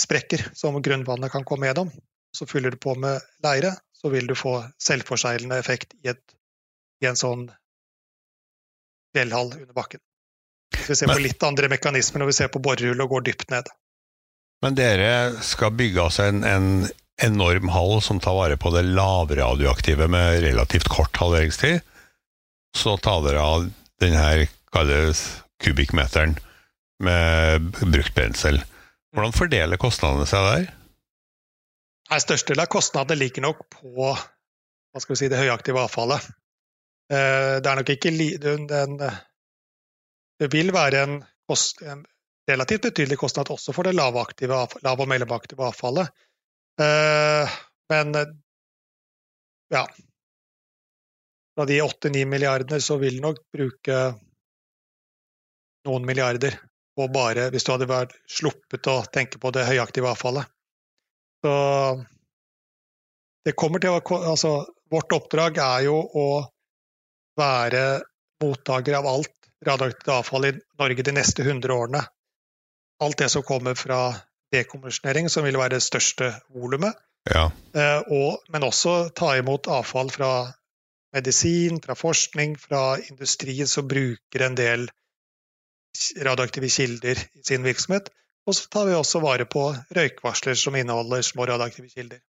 sprekker 0.00 0.50
som 0.56 0.78
grunnvannet 0.82 1.32
kan 1.32 1.44
komme 1.44 1.66
gjennom. 1.68 1.90
Så 2.36 2.46
fyller 2.46 2.70
du 2.70 2.78
på 2.78 2.94
med 2.94 3.18
leire, 3.42 3.74
så 3.92 4.08
vil 4.08 4.26
du 4.30 4.36
få 4.38 4.60
selvforseglende 4.78 5.58
effekt 5.58 5.96
i, 5.98 6.12
et, 6.12 6.22
i 7.02 7.08
en 7.10 7.18
sånn 7.18 7.48
fjellhall 9.16 9.52
under 9.58 9.74
bakken. 9.74 10.00
Så 10.76 10.92
vi 10.92 10.96
ser 11.00 11.10
på 11.10 11.18
litt 11.18 11.42
andre 11.42 11.68
mekanismer 11.68 12.22
når 12.22 12.30
vi 12.30 12.38
ser 12.38 12.52
på 12.54 12.62
borerull 12.62 13.02
og 13.02 13.16
går 13.16 13.26
dypt 13.26 13.50
ned. 13.50 13.68
Men 14.62 14.76
dere 14.78 15.12
skal 15.44 15.74
bygge 15.74 16.04
altså 16.04 16.28
en, 16.30 16.44
en 16.44 16.70
enorm 17.22 17.68
hall 17.74 17.98
som 18.04 18.20
tar 18.22 18.36
vare 18.36 18.56
på 18.60 18.70
det 18.74 18.84
lavradioaktive 18.86 20.08
med 20.08 20.42
relativt 20.44 20.88
kort 20.88 21.16
halveringstid. 21.16 21.80
Så 22.76 22.96
tar 23.02 23.24
dere 23.26 23.42
av 23.42 23.66
den 24.00 24.16
her 24.16 24.46
kalles 24.72 25.22
kubikkmeteren 25.60 26.36
med 27.04 27.70
brukt 27.80 28.14
brensel. 28.16 28.60
Hvordan 29.14 29.34
fordeler 29.34 29.80
kostnadene 29.80 30.26
seg 30.28 30.46
der? 30.46 30.68
Nei, 32.10 32.20
Størstedelen 32.22 32.64
av 32.64 32.70
kostnadene 32.72 33.20
ligger 33.20 33.44
nok 33.46 33.64
på 33.72 34.10
hva 34.10 35.02
skal 35.02 35.14
vi 35.14 35.18
si, 35.20 35.30
det 35.30 35.38
høyaktive 35.38 35.84
avfallet. 35.84 36.24
Eh, 37.10 37.58
det 37.62 37.70
er 37.70 37.78
nok 37.78 37.92
ikke 37.94 38.14
den, 38.42 38.96
Det 40.40 40.48
vil 40.52 40.72
være 40.72 41.02
en, 41.04 41.20
kost, 41.48 41.82
en, 41.82 42.04
relativt 42.50 42.82
betydelig 42.88 43.18
kostnad 43.20 43.50
også 43.52 43.72
for 43.76 43.86
det 43.86 43.94
lavaktive, 43.94 44.56
lav- 44.82 45.00
og 45.00 45.08
mellomaktive 45.08 45.66
avfallet. 45.68 46.10
Eh, 46.80 47.58
men 47.90 48.14
ja 49.70 49.84
Fra 51.60 51.66
de 51.68 51.82
8-9 51.82 52.24
milliardene 52.24 52.80
så 52.80 52.94
vil 52.96 53.18
nok 53.20 53.42
bruke 53.52 53.96
noen 55.84 56.04
milliarder 56.08 56.54
på 56.96 57.04
bare 57.12 57.50
hvis 57.52 57.66
du 57.66 57.74
hadde 57.74 57.88
vært 57.90 58.14
sluppet 58.32 58.86
å 58.88 58.94
tenke 59.12 59.36
på 59.42 59.50
det 59.52 59.66
høyaktive 59.68 60.08
avfallet. 60.08 60.48
Så 61.44 61.52
det 63.44 63.52
kommer 63.60 63.84
til 63.84 63.92
å 63.92 64.20
Altså, 64.32 64.52
vårt 64.88 65.12
oppdrag 65.12 65.60
er 65.60 65.84
jo 65.84 65.98
å 66.00 66.24
være 67.36 67.82
mottaker 68.40 68.96
av 68.96 69.08
alt 69.10 69.50
radioaktivt 69.68 70.12
avfall 70.14 70.48
i 70.48 70.54
Norge 70.80 71.04
de 71.10 71.14
neste 71.18 71.44
100 71.44 71.74
årene. 71.76 72.00
Alt 73.04 73.18
det 73.20 73.28
som 73.34 73.44
kommer 73.44 73.76
fra 73.76 74.14
dekommisjonering, 74.56 75.28
som 75.28 75.44
vil 75.44 75.60
være 75.60 75.76
det 75.76 75.84
største 75.84 76.32
volumet. 76.56 76.96
Ja. 77.28 77.50
Eh, 77.76 78.00
men 78.48 78.64
også 78.64 79.10
ta 79.12 79.34
imot 79.36 79.68
avfall 79.68 80.08
fra 80.16 80.32
medisin, 81.14 81.80
fra 81.82 81.94
forskning, 81.98 82.56
fra 82.58 82.98
industrien 82.98 83.68
som 83.68 83.88
bruker 83.88 84.46
en 84.46 84.56
del 84.58 84.88
radioaktive 86.22 86.68
kilder 86.70 87.18
i 87.34 87.42
sin 87.44 87.66
virksomhet. 87.66 88.10
Og 88.46 88.56
så 88.56 88.68
tar 88.72 88.86
vi 88.88 88.96
også 88.96 89.20
vare 89.22 89.44
på 89.44 89.68
røykvarsler 89.96 90.56
som 90.58 90.76
inneholder 90.76 91.22
små 91.22 91.46
radioaktive 91.50 91.90
kilder. 91.90 92.20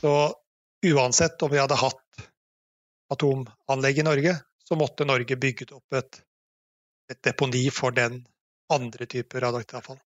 Så 0.00 0.34
uansett 0.86 1.42
om 1.42 1.52
vi 1.52 1.60
hadde 1.60 1.80
hatt 1.80 2.28
atomanlegg 3.12 3.98
i 3.98 4.06
Norge, 4.06 4.36
så 4.68 4.76
måtte 4.76 5.04
Norge 5.08 5.36
bygget 5.36 5.74
opp 5.76 5.96
et, 5.96 6.20
et 7.12 7.20
deponi 7.24 7.66
for 7.72 7.94
den 7.96 8.22
andre 8.72 9.06
type 9.06 9.40
radioaktivt 9.40 9.80
avfall. 9.80 10.00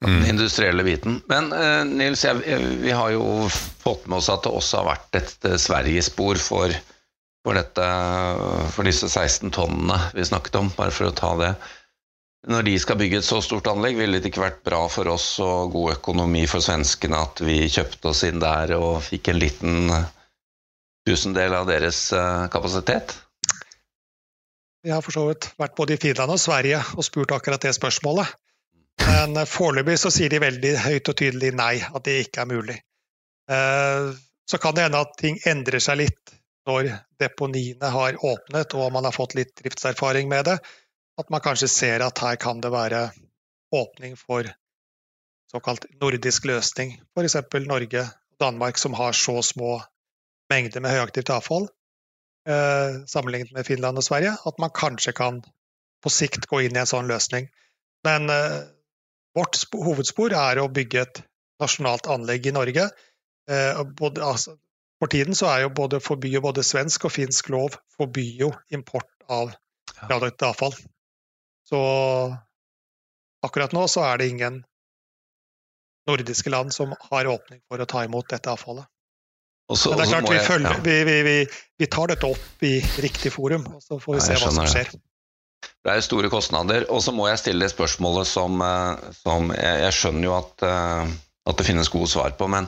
Den 0.00 0.22
mm. 0.22 0.30
industrielle 0.32 0.84
biten. 0.84 1.20
Men 1.28 1.52
eh, 1.52 1.82
Nils, 1.84 2.24
jeg, 2.24 2.40
vi 2.80 2.90
har 2.90 3.10
jo 3.12 3.24
fått 3.52 4.06
med 4.08 4.18
oss 4.18 4.30
at 4.32 4.46
det 4.46 4.52
også 4.56 4.80
har 4.80 4.88
vært 4.94 5.18
et 5.20 5.48
Sverigespor 5.60 6.40
for, 6.40 6.72
for, 7.44 7.56
dette, 7.56 7.90
for 8.74 8.88
disse 8.88 9.08
16 9.08 9.52
tonnene 9.54 9.98
vi 10.14 10.26
snakket 10.28 10.58
om, 10.60 10.72
bare 10.76 10.94
for 10.94 11.08
å 11.08 11.16
ta 11.16 11.34
det 11.40 11.54
når 12.48 12.64
de 12.64 12.76
skal 12.80 12.96
bygge 12.96 13.18
et 13.20 13.26
så 13.26 13.40
stort 13.44 13.68
anlegg, 13.68 13.98
ville 14.00 14.20
det 14.20 14.30
ikke 14.30 14.40
vært 14.40 14.62
bra 14.64 14.80
for 14.88 15.10
oss 15.12 15.34
og 15.44 15.74
god 15.74 15.98
økonomi 15.98 16.46
for 16.48 16.64
svenskene 16.64 17.18
at 17.20 17.42
vi 17.44 17.66
kjøpte 17.68 18.12
oss 18.12 18.22
inn 18.24 18.40
der 18.40 18.72
og 18.78 19.02
fikk 19.04 19.28
en 19.28 19.40
liten 19.42 19.90
tusendel 21.04 21.56
av 21.58 21.68
deres 21.68 22.06
eh, 22.16 22.46
kapasitet? 22.52 23.12
Vi 24.80 24.92
har 24.92 25.04
for 25.04 25.12
så 25.12 25.26
vidt 25.28 25.50
vært 25.60 25.76
både 25.76 25.98
i 25.98 26.00
Finland 26.00 26.32
og 26.32 26.40
Sverige 26.40 26.80
og 26.96 27.04
spurt 27.04 27.34
akkurat 27.36 27.60
det 27.60 27.74
spørsmålet. 27.76 28.32
Men 29.04 29.36
eh, 29.36 29.48
foreløpig 29.48 29.98
så 30.00 30.12
sier 30.14 30.32
de 30.32 30.40
veldig 30.40 30.74
høyt 30.86 31.12
og 31.12 31.20
tydelig 31.20 31.52
nei, 31.60 31.74
at 31.84 32.06
det 32.08 32.22
ikke 32.24 32.46
er 32.46 32.52
mulig. 32.54 32.78
Eh, 33.52 34.12
så 34.48 34.58
kan 34.62 34.76
det 34.76 34.88
hende 34.88 35.04
at 35.04 35.12
ting 35.20 35.36
endrer 35.44 35.82
seg 35.84 36.06
litt 36.06 36.39
når 36.68 36.90
deponiene 37.20 37.90
har 37.92 38.18
åpnet 38.24 38.74
og 38.76 38.92
man 38.92 39.06
har 39.08 39.16
fått 39.16 39.36
litt 39.38 39.54
driftserfaring 39.62 40.28
med 40.30 40.48
det 40.50 40.58
at 41.20 41.30
man 41.32 41.42
kanskje 41.44 41.68
ser 41.68 42.04
at 42.04 42.20
her 42.22 42.38
kan 42.40 42.60
det 42.64 42.72
være 42.72 43.08
åpning 43.76 44.16
for 44.18 44.48
såkalt 45.50 45.84
nordisk 46.00 46.46
løsning. 46.48 46.94
F.eks. 47.16 47.36
Norge 47.66 48.04
og 48.06 48.40
Danmark, 48.40 48.78
som 48.78 48.94
har 48.96 49.12
så 49.16 49.40
små 49.44 49.80
mengder 50.50 50.82
med 50.82 50.94
høyaktivt 50.94 51.32
avfall 51.34 51.68
eh, 52.48 53.00
sammenlignet 53.06 53.52
med 53.52 53.66
Finland 53.66 54.00
og 54.00 54.06
Sverige, 54.06 54.36
at 54.46 54.58
man 54.62 54.72
kanskje 54.74 55.12
kan 55.16 55.42
på 56.00 56.12
sikt 56.12 56.48
gå 56.48 56.62
inn 56.64 56.76
i 56.76 56.82
en 56.82 56.88
sånn 56.88 57.10
løsning. 57.10 57.50
Men 58.06 58.30
eh, 58.32 58.62
vårt 59.36 59.60
hovedspor 59.74 60.34
er 60.36 60.62
å 60.62 60.70
bygge 60.72 61.04
et 61.04 61.22
nasjonalt 61.60 62.08
anlegg 62.10 62.48
i 62.48 62.54
Norge. 62.56 62.88
Eh, 63.50 63.82
både, 63.98 64.24
altså, 64.24 64.56
for 65.00 65.10
tiden 65.12 65.36
så 65.36 65.48
er 65.48 65.64
jo 65.64 65.72
både 65.74 66.00
forbyr 66.04 66.42
både 66.44 66.64
svensk 66.66 67.08
og 67.08 67.14
finsk 67.14 67.48
lov 67.52 67.76
forbyr 67.96 68.44
jo 68.44 68.50
import 68.74 69.08
av 69.30 69.52
radioaktivt 70.02 70.48
avfall. 70.50 70.76
Så 71.68 71.80
akkurat 73.46 73.72
nå 73.76 73.86
så 73.88 74.04
er 74.10 74.20
det 74.20 74.30
ingen 74.34 74.62
nordiske 76.08 76.50
land 76.52 76.74
som 76.74 76.92
har 77.10 77.28
åpning 77.30 77.62
for 77.68 77.80
å 77.80 77.88
ta 77.88 78.04
imot 78.04 78.28
dette 78.32 78.52
avfallet. 78.52 78.88
Også, 79.70 79.92
Men 79.92 80.00
det 80.00 80.04
er 80.04 80.10
klart, 80.10 80.30
vi, 80.32 80.38
følger, 80.42 80.72
ja. 80.72 80.82
vi, 80.82 80.96
vi, 81.06 81.16
vi, 81.22 81.36
vi, 81.78 81.86
tar 81.86 82.10
dette 82.10 82.26
opp 82.26 82.64
i 82.66 82.72
riktig 83.04 83.30
forum, 83.30 83.68
og 83.76 83.84
så 83.84 84.00
får 84.02 84.16
vi 84.16 84.24
se 84.24 84.38
hva 84.40 84.50
som 84.50 84.66
skjer. 84.66 84.90
Det 85.80 85.92
er 85.92 86.00
jo 86.00 86.04
store 86.08 86.30
kostnader. 86.32 86.86
Og 86.92 87.02
så 87.04 87.14
må 87.14 87.28
jeg 87.30 87.40
stille 87.40 87.64
det 87.64 87.72
spørsmålet 87.72 88.28
som, 88.28 88.60
eh, 88.64 89.12
som 89.20 89.52
jeg, 89.54 89.76
jeg, 89.84 89.96
skjønner 89.96 90.26
jo 90.26 90.34
at, 90.36 90.64
eh, 90.66 91.12
at, 91.46 91.54
det 91.60 91.68
finnes 91.68 91.92
gode 91.92 92.10
svar 92.10 92.34
på, 92.36 92.48
men 92.50 92.66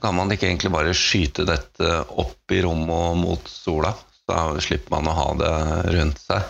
kan 0.00 0.14
man 0.14 0.30
ikke 0.32 0.46
egentlig 0.48 0.70
bare 0.72 0.94
skyte 0.96 1.44
dette 1.48 1.88
opp 2.20 2.52
i 2.54 2.62
rommet 2.62 2.94
og 2.94 3.16
mot 3.18 3.48
sola? 3.50 3.94
Så 4.28 4.60
slipper 4.60 4.92
man 4.92 5.08
å 5.08 5.16
ha 5.16 5.28
det 5.40 5.52
rundt 5.96 6.18
seg. 6.20 6.44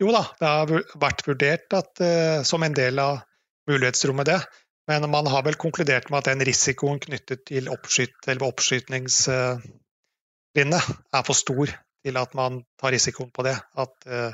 Jo 0.00 0.08
da, 0.14 0.22
det 0.40 0.48
har 0.48 0.70
vært 1.02 1.26
vurdert 1.26 1.74
at, 1.76 2.00
uh, 2.00 2.40
som 2.46 2.62
en 2.64 2.76
del 2.76 2.98
av 3.02 3.20
mulighetsrommet, 3.68 4.26
det. 4.30 4.40
Men 4.88 5.10
man 5.12 5.26
har 5.30 5.44
vel 5.46 5.58
konkludert 5.60 6.08
med 6.10 6.18
at 6.22 6.30
den 6.32 6.46
risikoen 6.48 6.98
knyttet 7.02 7.40
til 7.50 7.68
oppskyt, 7.70 8.16
oppskytningslinje 8.32 10.80
er 10.80 11.26
for 11.28 11.36
stor 11.36 11.66
til 12.00 12.16
at 12.16 12.32
man 12.34 12.62
tar 12.80 12.90
risikoen 12.96 13.30
på 13.30 13.44
det. 13.46 13.56
At 13.76 13.94
uh, 14.08 14.32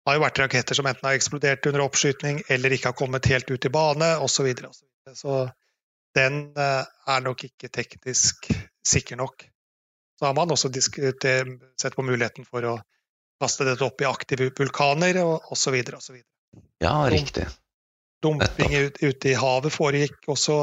det 0.00 0.08
har 0.08 0.14
jo 0.18 0.26
vært 0.26 0.42
raketter 0.44 0.74
som 0.76 0.88
enten 0.88 1.06
har 1.08 1.16
eksplodert 1.16 1.66
under 1.70 1.82
oppskytning 1.84 2.36
eller 2.52 2.68
ikke 2.76 2.88
har 2.92 3.00
kommet 3.00 3.30
helt 3.32 3.48
ut 3.50 3.66
i 3.66 3.72
bane 3.72 4.08
osv. 4.24 4.46
Så, 4.52 4.72
så, 4.74 4.84
så 5.16 5.30
den 6.16 6.42
uh, 6.58 6.84
er 7.06 7.24
nok 7.24 7.44
ikke 7.46 7.70
teknisk 7.72 8.50
sikker 8.86 9.20
nok. 9.20 9.44
Så 10.18 10.26
har 10.26 10.34
man 10.36 10.50
også 10.50 10.68
sett 10.74 11.96
på 11.96 12.04
muligheten 12.04 12.44
for 12.44 12.66
å 12.66 12.74
kaste 13.40 13.64
dette 13.64 13.86
opp 13.86 14.02
i 14.02 14.08
aktive 14.08 14.50
vulkaner 14.56 15.16
osv. 15.24 15.76
osv. 15.96 16.18
Ja, 16.82 17.08
riktig. 17.08 17.46
Dumping 18.22 18.74
ute 18.76 19.06
ut 19.06 19.24
i 19.24 19.34
havet 19.34 19.72
foregikk 19.72 20.28
også 20.28 20.56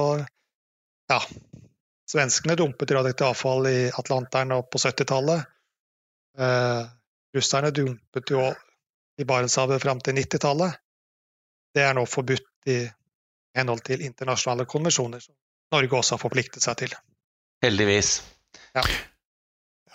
Ja, 1.10 1.22
svenskene 2.12 2.58
dumpet 2.60 2.92
radioaktivt 2.92 3.30
avfall 3.30 3.68
i 3.70 3.78
Atlanteren 3.90 4.52
på 4.72 4.82
70-tallet. 4.84 5.46
Eh, 6.38 6.84
russerne 7.34 7.72
dumpet 7.72 8.34
jo 8.34 8.44
i 9.18 9.26
Barentshavet 9.26 9.82
fram 9.82 10.02
til 10.04 10.20
90-tallet. 10.20 10.76
Det 11.74 11.86
er 11.88 11.96
nå 11.98 12.04
forbudt 12.06 12.70
i 12.70 12.82
henhold 13.58 13.84
til 13.88 14.04
internasjonale 14.06 14.68
konvensjoner 14.70 15.22
som 15.24 15.36
Norge 15.74 16.00
også 16.00 16.16
har 16.16 16.22
forpliktet 16.22 16.64
seg 16.64 16.78
til. 16.80 16.94
Heldigvis. 17.66 18.22
Ja. 18.78 18.84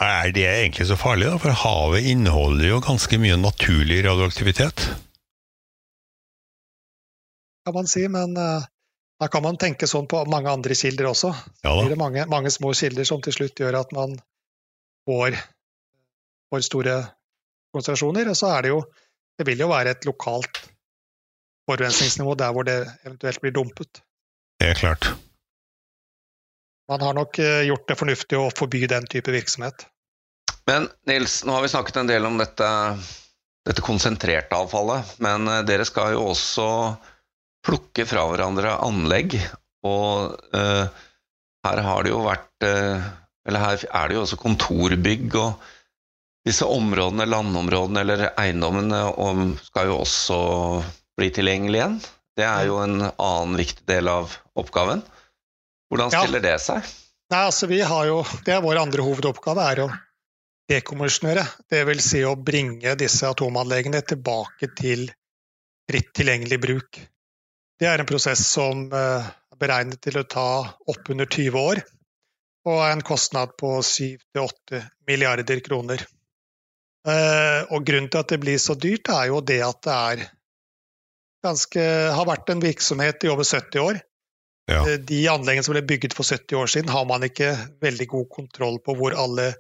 Er 0.03 0.33
det 0.35 0.45
egentlig 0.49 0.89
så 0.89 0.99
farlig, 0.99 1.29
da? 1.31 1.39
For 1.41 1.55
havet 1.63 2.09
inneholder 2.11 2.69
jo 2.73 2.83
ganske 2.83 3.19
mye 3.23 3.39
naturlig 3.39 4.03
radioaktivitet? 4.07 4.85
Kan 7.63 7.77
man 7.77 7.89
si, 7.91 8.03
men 8.11 8.35
uh, 8.35 8.65
da 9.23 9.29
kan 9.31 9.45
man 9.45 9.61
tenke 9.61 9.87
sånn 9.87 10.09
på 10.11 10.25
mange 10.31 10.51
andre 10.51 10.75
kilder 10.75 11.13
også. 11.13 11.31
Ja, 11.63 11.77
det 11.87 11.95
er 11.95 12.01
mange, 12.01 12.27
mange, 12.31 12.51
små 12.51 12.73
kilder 12.75 13.07
som 13.07 13.23
til 13.23 13.37
slutt 13.37 13.63
gjør 13.63 13.79
at 13.85 13.95
man 13.95 14.17
får, 15.07 15.39
får 16.51 16.65
store 16.67 16.97
konsentrasjoner. 17.71 18.33
Og 18.33 18.39
så 18.39 18.51
er 18.57 18.67
det 18.67 18.75
jo 18.75 18.83
Det 19.41 19.47
vil 19.49 19.63
jo 19.63 19.67
være 19.71 19.95
et 19.95 20.05
lokalt 20.05 20.59
forurensningsnivå 21.69 22.35
der 22.39 22.55
hvor 22.55 22.67
det 22.69 22.79
eventuelt 23.05 23.43
blir 23.43 23.55
dumpet. 23.55 24.03
Det 24.61 24.73
er 24.73 24.79
klart. 24.79 25.13
Man 26.91 27.01
har 27.01 27.15
nok 27.17 27.39
eh, 27.39 27.63
gjort 27.69 27.89
det 27.89 27.99
fornuftig 27.99 28.39
å 28.39 28.51
forby 28.55 28.85
den 28.91 29.07
type 29.11 29.33
virksomhet. 29.33 29.87
Men 30.69 30.89
Nils, 31.09 31.41
nå 31.47 31.55
har 31.57 31.65
vi 31.65 31.71
snakket 31.73 32.03
en 32.03 32.11
del 32.11 32.27
om 32.27 32.37
dette, 32.39 32.69
dette 33.67 33.85
konsentrerte 33.85 34.59
avfallet. 34.59 35.17
Men 35.25 35.49
eh, 35.51 35.65
dere 35.67 35.87
skal 35.89 36.17
jo 36.17 36.29
også 36.35 36.69
plukke 37.63 38.07
fra 38.11 38.25
hverandre 38.27 38.75
anlegg 38.83 39.37
Og 39.87 40.33
uh, 40.55 40.87
her 41.63 41.83
har 41.87 42.03
det 42.03 42.11
jo 42.11 42.25
vært 42.25 42.67
uh, 42.67 43.05
Eller 43.47 43.63
her 43.63 43.85
er 43.87 44.11
det 44.11 44.17
jo 44.17 44.25
også 44.25 44.39
kontorbygg 44.41 45.37
og 45.39 45.69
disse 46.43 46.67
områdene, 46.67 47.23
landområdene 47.31 48.01
eller 48.03 48.23
eiendommene, 48.35 48.99
skal 49.63 49.93
jo 49.93 50.01
også 50.03 50.39
bli 51.19 51.31
tilgjengelig 51.35 51.81
igjen. 51.81 51.99
Det 52.37 52.47
er 52.49 52.69
jo 52.69 52.79
en 52.81 52.99
annen 53.11 53.59
viktig 53.61 53.85
del 53.89 54.09
av 54.09 54.33
oppgaven. 54.59 55.03
Hvordan 55.93 56.13
stiller 56.13 56.41
ja. 56.41 56.53
det 56.53 56.65
seg? 56.65 56.89
Nei, 57.33 57.43
altså 57.49 57.69
vi 57.69 57.81
har 57.85 58.07
jo, 58.09 58.23
Det 58.45 58.55
er 58.55 58.65
vår 58.65 58.81
andre 58.81 59.05
hovedoppgave, 59.05 59.67
er 59.73 59.83
å 59.85 59.89
dekommisjonere. 60.73 61.45
Dvs. 61.73 62.05
Si 62.07 62.23
å 62.25 62.37
bringe 62.37 62.95
disse 63.01 63.29
atomanleggene 63.29 64.01
tilbake 64.07 64.71
til 64.79 65.09
fritt 65.89 66.13
tilgjengelig 66.17 66.61
bruk. 66.63 67.01
Det 67.81 67.89
er 67.89 68.01
en 68.01 68.09
prosess 68.09 68.45
som 68.47 68.87
eh, 68.95 69.29
er 69.53 69.61
beregnet 69.61 70.01
til 70.05 70.21
å 70.21 70.29
ta 70.29 70.49
oppunder 70.89 71.29
20 71.29 71.59
år, 71.59 71.83
og 72.69 72.83
en 72.87 73.03
kostnad 73.05 73.57
på 73.59 73.75
7-8 73.83 74.83
milliarder 75.09 75.61
kroner. 75.67 76.05
Eh, 77.03 77.61
og 77.75 77.83
grunnen 77.83 78.09
til 78.13 78.23
at 78.23 78.31
det 78.31 78.39
blir 78.45 78.61
så 78.63 78.79
dyrt, 78.79 79.11
er 79.11 79.33
jo 79.33 79.43
det 79.43 79.59
at 79.67 79.83
det 79.83 79.97
er 79.99 80.25
ganske, 81.45 81.83
har 82.17 82.29
vært 82.29 82.51
en 82.53 82.63
virksomhet 82.63 83.25
i 83.27 83.31
over 83.33 83.47
70 83.47 83.83
år. 83.83 84.01
Ja. 84.71 84.83
Eh, 84.87 84.99
de 84.99 85.21
anleggene 85.31 85.67
som 85.67 85.75
ble 85.75 85.85
bygget 85.87 86.15
for 86.17 86.29
70 86.29 86.59
år 86.59 86.71
siden, 86.71 86.93
har 86.95 87.05
man 87.09 87.27
ikke 87.27 87.53
veldig 87.83 88.09
god 88.15 88.29
kontroll 88.31 88.79
på 88.85 88.95
hvor 88.99 89.17
alle 89.19 89.53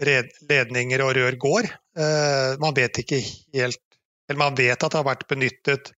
ledninger 0.00 1.02
og 1.04 1.14
rør 1.18 1.36
går. 1.40 1.70
Eh, 2.00 2.58
man 2.62 2.76
vet 2.76 3.02
ikke 3.02 3.20
helt 3.20 3.80
Eller 4.30 4.38
man 4.38 4.54
vet 4.54 4.78
at 4.78 4.92
det 4.92 4.94
har 4.94 5.08
vært 5.08 5.26
benyttet 5.26 5.88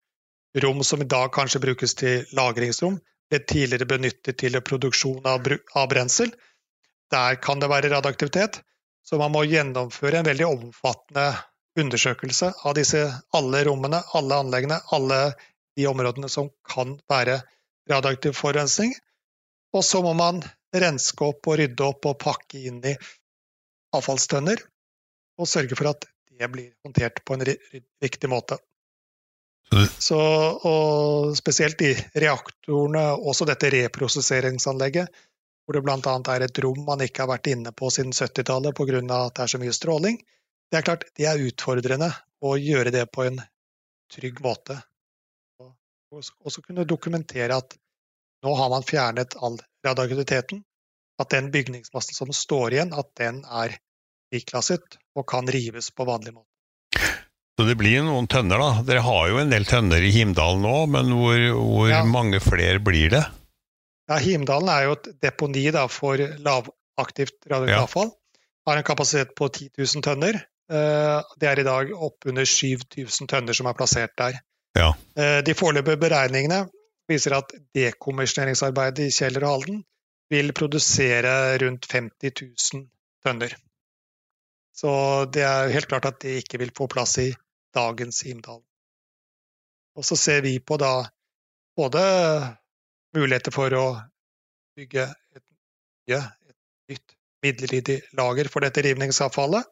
rom 0.65 0.79
som 0.85 1.03
i 1.05 1.09
dag 1.09 1.29
kanskje 1.35 1.61
brukes 1.61 1.93
til 2.01 2.23
lagringsrom, 2.33 2.95
ble 3.29 3.41
tidligere 3.45 3.85
benyttet 3.91 4.39
til 4.41 4.57
produksjon 4.65 5.27
av, 5.29 5.45
av 5.77 5.89
brensel. 5.91 6.33
Der 7.13 7.37
kan 7.45 7.61
det 7.61 7.69
være 7.69 7.91
radioaktivitet. 7.93 8.63
Så 9.05 9.19
man 9.21 9.35
må 9.35 9.43
gjennomføre 9.45 10.23
en 10.23 10.29
veldig 10.31 10.47
omfattende 10.49 11.27
undersøkelse 11.79 12.53
av 12.67 12.77
disse 12.77 13.01
alle 13.37 13.63
rommene, 13.69 14.03
alle 14.17 14.39
anleggene, 14.45 14.81
alle 14.93 15.21
de 15.77 15.87
områdene 15.89 16.29
som 16.29 16.51
kan 16.69 16.99
være 17.11 17.41
radioaktiv 17.91 18.37
forurensning. 18.37 18.93
Og 19.73 19.85
så 19.85 20.03
må 20.05 20.13
man 20.17 20.43
renske 20.73 21.25
opp 21.25 21.49
og 21.49 21.59
rydde 21.61 21.87
opp 21.87 22.09
og 22.11 22.19
pakke 22.21 22.61
inn 22.69 22.83
i 22.85 22.97
avfallstønner. 23.97 24.61
Og 25.41 25.49
sørge 25.49 25.79
for 25.79 25.93
at 25.95 26.05
det 26.39 26.49
blir 26.53 26.73
håndtert 26.85 27.23
på 27.25 27.37
en 27.37 27.47
riktig 27.47 28.31
måte. 28.31 28.59
Så, 29.99 30.19
og 30.69 31.33
spesielt 31.37 31.81
i 31.81 31.93
reaktorene, 32.21 33.07
også 33.17 33.47
dette 33.49 33.71
reprosesseringsanlegget, 33.73 35.09
hvor 35.65 35.79
det 35.79 35.83
bl.a. 35.87 36.17
er 36.35 36.45
et 36.45 36.61
rom 36.65 36.83
man 36.85 37.01
ikke 37.05 37.25
har 37.25 37.31
vært 37.31 37.49
inne 37.49 37.73
på 37.73 37.89
siden 37.95 38.13
70-tallet 38.13 38.77
pga. 38.77 39.01
at 39.01 39.39
det 39.39 39.45
er 39.47 39.53
så 39.55 39.61
mye 39.63 39.73
stråling. 39.73 40.19
Det 40.73 40.81
er 40.81 40.87
klart, 40.87 41.05
det 41.19 41.29
er 41.29 41.43
utfordrende 41.45 42.09
å 42.41 42.57
gjøre 42.57 42.95
det 42.95 43.05
på 43.13 43.27
en 43.27 43.43
trygg 44.13 44.41
måte 44.45 44.79
og 46.13 46.53
så 46.53 46.63
kunne 46.63 46.85
dokumentere 46.89 47.57
at 47.57 47.77
nå 48.43 48.53
har 48.59 48.71
man 48.73 48.85
fjernet 48.85 49.37
all 49.41 49.59
radioaktiviteten. 49.87 50.63
At 51.21 51.31
den 51.31 51.51
bygningsmassen 51.55 52.17
som 52.17 52.33
står 52.35 52.75
igjen, 52.75 52.95
at 52.97 53.13
den 53.21 53.43
er 53.45 53.77
friklasset 54.33 54.97
og 55.17 55.27
kan 55.29 55.47
rives 55.53 55.93
på 55.95 56.07
vanlig 56.09 56.35
måte. 56.35 56.49
Så 57.53 57.67
det 57.69 57.77
blir 57.79 58.03
noen 58.03 58.27
tønner, 58.33 58.59
da. 58.59 58.83
Dere 58.89 59.05
har 59.05 59.29
jo 59.31 59.39
en 59.43 59.53
del 59.53 59.67
tønner 59.69 60.03
i 60.03 60.11
Himdalen 60.15 60.65
nå, 60.65 60.77
men 60.91 61.13
hvor, 61.15 61.43
hvor 61.59 61.91
ja. 61.93 62.01
mange 62.09 62.41
flere 62.43 62.81
blir 62.83 63.13
det? 63.13 63.23
Ja, 64.11 64.19
Himdalen 64.25 64.73
er 64.73 64.89
jo 64.89 64.97
et 64.97 65.11
deponi 65.23 65.67
da, 65.75 65.85
for 65.93 66.19
lavaktivt 66.19 67.45
radioaktivt 67.47 67.85
avfall. 67.85 68.11
Har 68.67 68.81
en 68.81 68.87
kapasitet 68.89 69.37
på 69.39 69.51
10 69.53 69.71
000 69.79 70.07
tønner. 70.07 70.41
Eh, 70.73 71.35
det 71.41 71.49
er 71.51 71.61
i 71.61 71.67
dag 71.67 71.91
oppunder 71.93 72.49
7000 72.49 73.29
tønner 73.29 73.57
som 73.57 73.69
er 73.69 73.77
plassert 73.77 74.15
der. 74.19 74.39
Ja. 74.79 74.93
Eh, 75.19 75.41
de 75.45 75.55
foreløpige 75.57 76.01
beregningene 76.01 76.65
viser 77.11 77.37
at 77.37 77.53
dekommisjoneringsarbeidet 77.77 79.11
i 79.11 79.13
Kjeller 79.13 79.45
og 79.45 79.57
Halden 79.57 79.83
vil 80.33 80.55
produsere 80.57 81.35
rundt 81.61 81.89
50 81.93 82.33
000 82.73 82.87
tønner. 83.25 83.57
Så 84.73 84.93
det 85.35 85.45
er 85.45 85.75
helt 85.75 85.91
klart 85.91 86.09
at 86.09 86.23
det 86.25 86.39
ikke 86.41 86.63
vil 86.63 86.73
få 86.77 86.89
plass 86.89 87.19
i 87.21 87.29
dagens 87.77 88.23
Imdal. 88.25 88.63
Og 89.97 90.07
så 90.09 90.17
ser 90.17 90.41
vi 90.41 90.57
på 90.59 90.79
da 90.81 91.03
både 91.77 92.01
muligheter 93.13 93.53
for 93.53 93.77
å 93.77 93.87
bygge 94.77 95.05
et, 95.37 95.45
et 96.09 96.57
nytt 96.89 97.17
midlertidig 97.45 97.99
lager 98.17 98.49
for 98.49 98.65
dette 98.65 98.85
rivningsavfallet. 98.87 99.69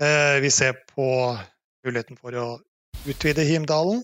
Eh, 0.00 0.40
vi 0.40 0.50
ser 0.50 0.72
på 0.72 1.06
muligheten 1.84 2.16
for 2.16 2.36
å 2.38 2.46
utvide 3.04 3.44
Himdalen. 3.44 4.02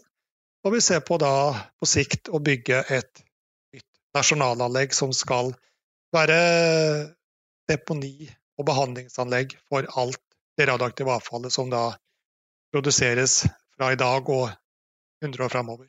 Og 0.67 0.75
vi 0.75 0.81
ser 0.85 1.01
på 1.07 1.17
da 1.23 1.33
på 1.79 1.89
sikt 1.89 2.29
å 2.35 2.41
bygge 2.43 2.83
et 2.93 3.23
nytt 3.75 3.87
nasjonalanlegg 4.17 4.93
som 4.97 5.15
skal 5.17 5.53
være 6.15 6.39
deponi 7.71 8.29
og 8.59 8.67
behandlingsanlegg 8.69 9.55
for 9.71 9.87
alt 10.01 10.21
det 10.59 10.67
radioaktive 10.69 11.15
avfallet 11.15 11.55
som 11.55 11.71
da 11.71 11.93
produseres 12.75 13.45
fra 13.77 13.93
i 13.95 14.01
dag 14.01 14.29
og 14.35 14.49
100 15.25 15.45
år 15.47 15.53
framover. 15.55 15.87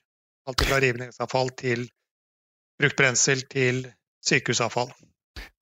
Alt 0.47 0.65
fra 0.69 0.79
rivningsavfall 0.81 1.51
til 1.57 1.87
brukt 2.79 2.97
brensel 2.97 3.41
til 3.49 3.83
sykehusavfall. 4.25 4.91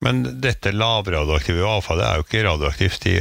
Men 0.04 0.22
dette 0.42 0.72
lavradioaktive 0.72 1.64
avfallet 1.66 2.06
er 2.06 2.20
jo 2.20 2.26
ikke 2.26 2.44
radioaktivt 2.46 3.08
i, 3.10 3.16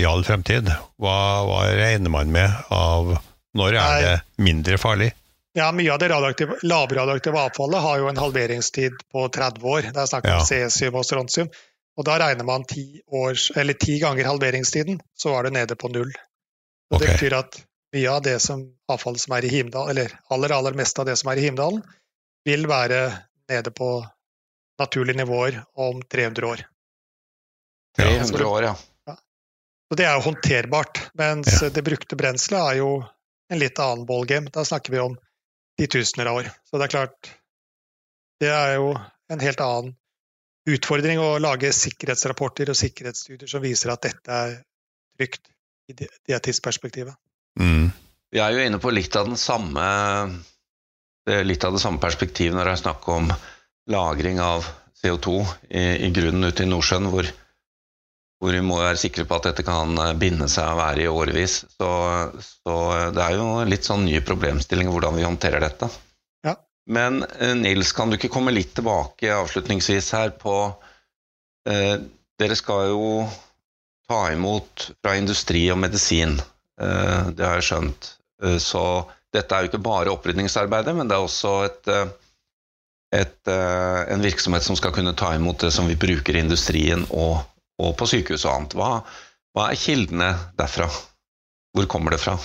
i 0.00 0.04
all 0.08 0.24
fremtid. 0.26 0.68
Hva, 1.00 1.16
hva 1.48 1.62
regner 1.78 2.12
man 2.12 2.32
med 2.34 2.52
av 2.74 3.14
når 3.58 3.78
er 3.80 4.04
det 4.04 4.16
mindre 4.44 4.76
farlig? 4.80 5.12
Ja, 5.56 5.70
Mye 5.72 5.90
av 5.94 5.98
det 5.98 6.10
lavradioaktive 6.62 7.40
avfallet 7.40 7.82
har 7.82 7.98
jo 7.98 8.10
en 8.10 8.20
halveringstid 8.20 9.00
på 9.12 9.24
30 9.34 9.64
år. 9.64 9.88
Det 9.94 10.02
er 10.02 10.10
snakk 10.10 10.28
om 10.28 10.36
ja. 10.36 10.44
cesium 10.46 10.98
og 11.00 11.06
strontium. 11.08 11.48
Og 11.98 12.06
da 12.06 12.18
regner 12.22 12.46
man 12.46 12.66
ti, 12.68 13.00
års, 13.10 13.48
ti 13.80 13.96
ganger 13.98 14.28
halveringstiden, 14.28 15.00
så 15.18 15.32
er 15.34 15.48
det 15.48 15.56
nede 15.56 15.78
på 15.78 15.90
null. 15.90 16.12
Og 16.92 17.00
okay. 17.00 17.06
Det 17.06 17.16
betyr 17.16 17.38
at 17.40 17.58
mye 17.96 18.12
av 18.12 18.22
det 18.22 18.36
som, 18.44 18.62
avfallet 18.92 19.24
som 19.24 19.34
er 19.34 19.48
i 19.48 19.50
Himdalen, 19.50 19.90
eller 19.90 20.14
aller, 20.30 20.54
aller 20.54 20.78
meste 20.78 21.02
av 21.02 21.08
det 21.08 21.16
som 21.18 21.32
er 21.32 21.40
i 21.40 21.48
Himdalen, 21.48 21.82
vil 22.46 22.68
være 22.70 23.00
nede 23.50 23.72
på 23.74 23.90
naturlige 24.78 25.18
nivåer 25.18 25.64
om 25.74 26.02
300 26.02 26.46
år. 26.46 26.64
300 27.98 28.46
år, 28.46 28.62
ja. 28.62 28.74
ja. 29.06 29.16
Så 29.88 29.98
det 29.98 30.06
er 30.06 30.14
jo 30.14 30.26
håndterbart. 30.28 31.00
Mens 31.18 31.62
ja. 31.62 31.70
det 31.74 31.82
brukte 31.82 32.16
brenselet 32.16 32.60
er 32.60 32.80
jo 32.82 32.90
en 33.52 33.62
litt 33.62 33.78
annen 33.82 34.06
ballgame. 34.06 34.52
Da 34.54 34.64
snakker 34.64 34.94
vi 34.94 35.02
om 35.02 35.16
titusener 35.78 36.30
av 36.30 36.42
år. 36.42 36.50
Så 36.70 36.78
det 36.78 36.88
er 36.88 36.94
klart 36.96 37.34
Det 38.38 38.50
er 38.54 38.76
jo 38.76 38.92
en 39.32 39.40
helt 39.42 39.60
annen 39.60 39.94
utfordring 40.68 41.18
å 41.18 41.38
lage 41.42 41.72
sikkerhetsrapporter 41.74 42.70
og 42.70 42.76
sikkerhetsstudier 42.78 43.50
som 43.50 43.64
viser 43.64 43.90
at 43.90 44.04
dette 44.04 44.36
er 44.44 44.52
trygt 45.18 45.48
i 45.90 45.96
det 45.96 46.38
tidsperspektivet. 46.44 47.16
Mm. 47.58 47.88
Vi 48.30 48.42
er 48.44 48.54
jo 48.54 48.62
inne 48.62 48.78
på 48.78 48.92
litt 48.92 49.16
av 49.16 49.26
den 49.26 49.40
samme 49.40 49.84
litt 51.44 51.64
av 51.64 51.74
det 51.74 51.82
samme 51.82 52.00
perspektivet 52.00 52.56
når 52.56 52.68
det 52.68 52.74
er 52.76 52.82
snakk 52.84 53.08
om 53.12 53.26
lagring 53.88 54.40
av 54.44 54.66
CO2 55.02 55.40
i, 55.70 55.84
i 56.06 56.10
grunnen 56.14 56.50
ute 56.50 56.64
i 56.64 56.70
Nordsjøen, 56.70 57.08
hvor 57.12 57.28
hvor 58.38 58.54
vi 58.54 58.60
må 58.62 58.78
være 58.78 58.98
sikre 59.00 59.26
på 59.26 59.38
at 59.38 59.48
dette 59.50 59.64
kan 59.66 59.96
eh, 59.98 60.14
binde 60.18 60.48
seg 60.50 60.70
og 60.72 60.80
være 60.80 61.04
i 61.04 61.10
årevis. 61.10 61.60
Så, 61.74 61.88
så, 62.42 62.76
eh, 62.94 63.08
det 63.14 63.24
er 63.24 63.38
jo 63.38 63.48
litt 63.68 63.88
sånn 63.88 64.06
nye 64.06 64.22
problemstillinger 64.24 64.94
hvordan 64.94 65.18
vi 65.18 65.26
håndterer 65.26 65.64
dette. 65.64 65.90
Ja. 66.46 66.54
Men 66.94 67.24
eh, 67.34 67.56
Nils, 67.58 67.92
kan 67.96 68.10
du 68.10 68.18
ikke 68.18 68.32
komme 68.32 68.54
litt 68.54 68.76
tilbake 68.78 69.34
avslutningsvis 69.34 70.12
her 70.18 70.34
på 70.38 70.60
eh, 71.68 71.98
Dere 72.38 72.54
skal 72.54 72.92
jo 72.92 73.06
ta 74.06 74.28
imot 74.30 74.92
fra 75.02 75.16
industri 75.18 75.64
og 75.74 75.80
medisin. 75.82 76.36
Eh, 76.38 77.22
det 77.34 77.42
har 77.42 77.58
jeg 77.58 77.66
skjønt. 77.72 78.12
Eh, 78.44 78.60
så 78.62 78.84
dette 79.34 79.50
er 79.50 79.64
jo 79.64 79.72
ikke 79.72 79.82
bare 79.82 80.14
opprydningsarbeidet, 80.14 80.94
men 80.94 81.10
det 81.10 81.18
er 81.18 81.26
også 81.26 81.56
et, 81.66 81.90
et, 83.14 83.48
en 83.48 84.24
virksomhet 84.24 84.66
som 84.66 84.76
skal 84.76 84.92
kunne 84.92 85.14
ta 85.16 85.30
imot 85.36 85.62
det 85.64 85.70
som 85.72 85.88
vi 85.88 85.96
bruker 85.96 86.36
i 86.36 86.42
industrien 86.44 87.06
og 87.08 87.38
og 87.78 87.96
på 87.98 88.08
sykehus 88.10 88.46
og 88.46 88.54
annet. 88.54 88.76
Hva, 88.78 88.90
hva 89.56 89.70
er 89.70 89.80
kildene 89.80 90.32
derfra? 90.58 90.88
Hvor 91.76 91.90
kommer 91.90 92.14
det 92.14 92.22
fra? 92.22 92.36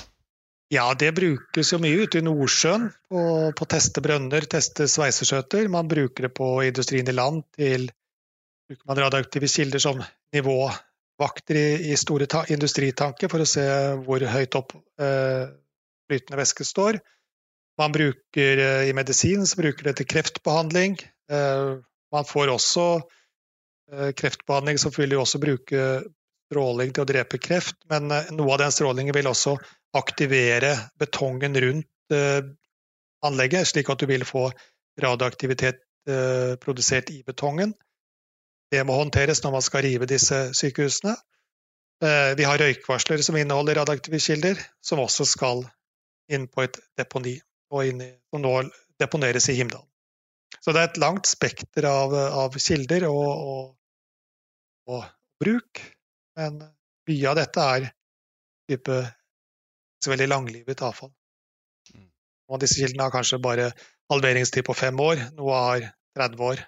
Ja, 0.73 0.88
det 0.97 1.12
brukes 1.17 1.69
jo 1.73 1.80
mye 1.82 2.06
ute 2.06 2.19
i 2.19 2.26
Nordsjøen 2.26 2.88
på, 3.10 3.23
på 3.58 3.67
teste 3.69 4.02
brønner, 4.02 4.45
teste 4.49 4.88
sveiseskjøter. 4.89 5.69
Man 5.73 5.89
bruker 5.89 6.28
det 6.28 6.34
på 6.38 6.56
industrien 6.65 7.10
i 7.10 7.15
land 7.15 7.43
til 7.58 7.89
bruker 8.69 8.89
man 8.89 9.02
radioaktive 9.04 9.49
kilder 9.52 9.84
som 9.84 10.02
nivåvakter 10.34 11.60
i, 11.60 11.67
i 11.93 11.97
store 11.99 12.30
ta, 12.30 12.45
industritanker 12.54 13.30
for 13.30 13.43
å 13.43 13.49
se 13.49 13.65
hvor 14.06 14.26
høyt 14.34 14.58
opp 14.58 14.73
eh, 15.02 15.52
flytende 16.10 16.39
væske 16.41 16.65
står. 16.65 17.02
Man 17.82 17.94
bruker 17.96 18.62
eh, 18.62 18.90
I 18.90 18.96
medisin 18.96 19.46
så 19.48 19.60
bruker 19.62 19.90
det 19.90 19.98
til 20.00 20.10
kreftbehandling. 20.16 20.98
Man 22.14 22.26
får 22.28 22.52
også 22.52 22.84
kreftbehandling, 24.20 24.78
som 24.78 24.92
vil 24.94 25.16
også 25.18 25.40
bruke 25.42 25.80
stråling 26.52 26.92
til 26.94 27.04
å 27.04 27.08
drepe 27.10 27.40
kreft, 27.42 27.78
men 27.90 28.12
noe 28.12 28.54
av 28.54 28.60
den 28.62 28.74
strålingen 28.76 29.16
vil 29.16 29.30
også 29.32 29.56
aktivere 29.98 30.76
betongen 31.02 31.58
rundt 31.64 32.16
anlegget, 33.26 33.70
slik 33.72 33.90
at 33.90 34.04
du 34.04 34.06
vil 34.12 34.26
få 34.30 34.50
radioaktivitet 35.02 35.82
produsert 36.62 37.10
i 37.16 37.24
betongen. 37.26 37.74
Det 38.74 38.82
må 38.88 38.96
håndteres 38.98 39.44
når 39.44 39.52
man 39.54 39.66
skal 39.66 39.86
rive 39.86 40.10
disse 40.10 40.38
sykehusene. 40.58 41.14
Eh, 42.04 42.34
vi 42.38 42.46
har 42.48 42.58
røykvarsler 42.58 43.22
som 43.22 43.38
inneholder 43.38 43.78
radioaktive 43.82 44.20
kilder, 44.20 44.60
som 44.82 45.02
også 45.04 45.28
skal 45.30 45.62
inn 46.34 46.48
på 46.50 46.64
et 46.66 46.80
deponi, 46.98 47.36
og, 47.74 47.88
i, 47.88 48.12
som 48.30 48.44
nå 48.44 48.54
deponeres 49.02 49.50
i 49.50 49.58
Himdal. 49.58 49.84
Så 50.62 50.72
det 50.72 50.82
er 50.82 50.92
et 50.92 51.02
langt 51.02 51.28
spekter 51.28 51.88
av, 51.90 52.14
av 52.14 52.56
kilder 52.62 53.08
og, 53.10 53.26
og, 53.54 53.64
og, 54.94 55.10
bruk, 55.44 55.82
men 56.40 56.62
mye 57.10 57.32
av 57.32 57.40
dette 57.40 57.66
er 57.76 57.90
type 58.70 59.00
så 60.04 60.12
veldig 60.14 60.30
langlivet 60.30 60.84
avfall. 60.86 61.12
Mm. 61.92 62.08
Og 62.54 62.62
disse 62.64 62.80
kildene 62.80 63.08
har 63.08 63.16
kanskje 63.16 63.42
bare 63.44 63.72
halveringstid 64.14 64.64
på 64.68 64.76
fem 64.78 65.00
år, 65.04 65.26
noe 65.36 65.58
har 65.66 65.90
30 66.16 66.46
år. 66.48 66.64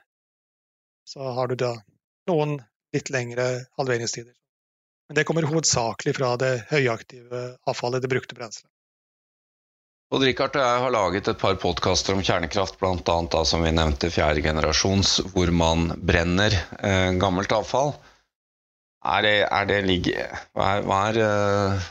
Så 1.08 1.32
har 1.38 1.52
du 1.52 1.56
da 1.62 1.76
noen 2.32 2.58
litt 2.96 3.12
lengre 3.14 3.48
halveringstider. 3.80 4.34
Men 5.08 5.20
det 5.20 5.26
kommer 5.30 5.46
hovedsakelig 5.48 6.16
fra 6.18 6.34
det 6.42 6.54
høyaktive 6.72 7.46
avfallet, 7.70 8.02
det 8.02 8.12
brukte 8.12 8.38
brenselet. 8.38 8.72
Og 10.14 10.22
Richard 10.22 10.54
og 10.54 10.62
jeg 10.62 10.82
har 10.84 10.94
laget 10.94 11.28
et 11.32 11.40
par 11.42 11.56
podkaster 11.58 12.14
om 12.14 12.22
kjernekraft, 12.22 12.78
bl.a. 12.78 13.40
som 13.50 13.64
vi 13.66 13.72
nevnte 13.74 14.12
fjerde 14.14 14.44
generasjons, 14.46 15.18
hvor 15.34 15.50
man 15.50 15.88
brenner 15.98 16.54
eh, 16.78 17.10
gammelt 17.18 17.56
avfall. 17.56 17.96
Er 19.06 19.26
det, 19.26 19.34
er 19.50 19.66
det 19.70 19.80
ligge, 19.86 20.28
hva 20.58 21.00
er, 21.10 21.18
uh, 21.22 21.90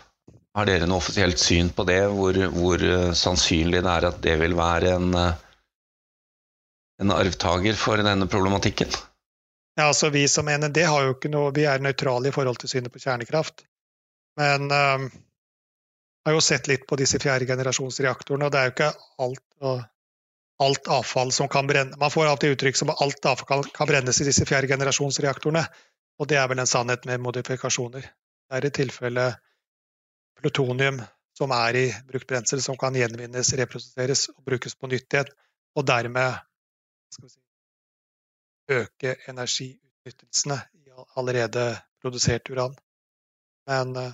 har 0.58 0.66
dere 0.66 0.86
noe 0.90 0.98
offisielt 0.98 1.38
syn 1.38 1.68
på 1.74 1.84
det? 1.86 2.00
Hvor, 2.10 2.38
hvor 2.54 2.82
uh, 2.82 3.12
sannsynlig 3.18 3.84
det 3.86 3.92
er 3.92 4.06
at 4.08 4.18
det 4.22 4.34
vil 4.40 4.56
være 4.58 4.96
en, 4.96 5.14
uh, 5.14 5.36
en 7.02 7.14
arvtaker 7.14 7.78
for 7.78 8.02
denne 8.02 8.26
problematikken? 8.30 8.90
Ja, 9.78 9.88
altså 9.92 10.10
Vi 10.14 10.26
som 10.30 10.50
NND 10.50 10.82
har 10.86 11.06
jo 11.06 11.14
ikke 11.14 11.30
noe, 11.30 11.54
vi 11.54 11.68
er 11.70 11.82
nøytrale 11.82 12.30
i 12.30 12.34
forhold 12.34 12.58
til 12.62 12.72
synet 12.72 12.94
på 12.94 13.02
kjernekraft. 13.02 13.62
Men 14.38 14.66
jeg 14.70 15.10
har 16.24 16.36
jo 16.36 16.40
sett 16.40 16.68
litt 16.68 16.86
på 16.88 16.96
disse 16.96 17.18
fjerdegenerasjonsreaktorene, 17.20 18.46
og 18.46 18.52
det 18.52 18.60
er 18.60 18.68
jo 18.68 18.74
ikke 18.74 18.90
alt, 19.24 19.42
alt, 20.64 20.88
avfall 20.98 21.32
som 21.36 21.50
kan 21.52 21.68
brenne 21.68 21.98
Man 22.00 22.12
får 22.12 22.30
alltid 22.30 22.56
uttrykk 22.56 22.80
som 22.80 22.92
at 22.94 23.02
alt 23.04 23.28
avfall 23.28 23.66
kan, 23.74 23.88
brennes 23.90 24.20
i 24.20 24.28
disse 24.28 24.46
fjerdegenerasjonsreaktorene, 24.48 25.64
og 26.18 26.30
det 26.30 26.38
er 26.40 26.48
vel 26.48 26.62
en 26.62 26.70
sannhet 26.70 27.04
med 27.10 27.20
modifikasjoner. 27.20 28.06
Det 28.48 28.58
er 28.58 28.68
i 28.68 28.72
tilfelle 28.72 29.26
plutonium 30.40 31.02
som 31.34 31.50
er 31.50 31.76
i 31.76 31.86
brukt 32.08 32.28
brensel, 32.30 32.62
som 32.62 32.78
kan 32.78 32.94
gjenvinnes, 32.94 33.52
reproduseres 33.58 34.28
og 34.32 34.44
brukes 34.46 34.76
på 34.78 34.90
nytt 34.92 35.16
igjen, 35.16 35.32
og 35.74 35.86
dermed 35.88 36.38
si, 37.10 37.40
øke 38.70 39.16
energiutnyttelsene 39.28 40.60
i 40.78 40.92
allerede 41.18 41.72
produsert 42.00 42.48
uran. 42.50 42.76
Men 43.66 43.96
eh, 43.98 44.12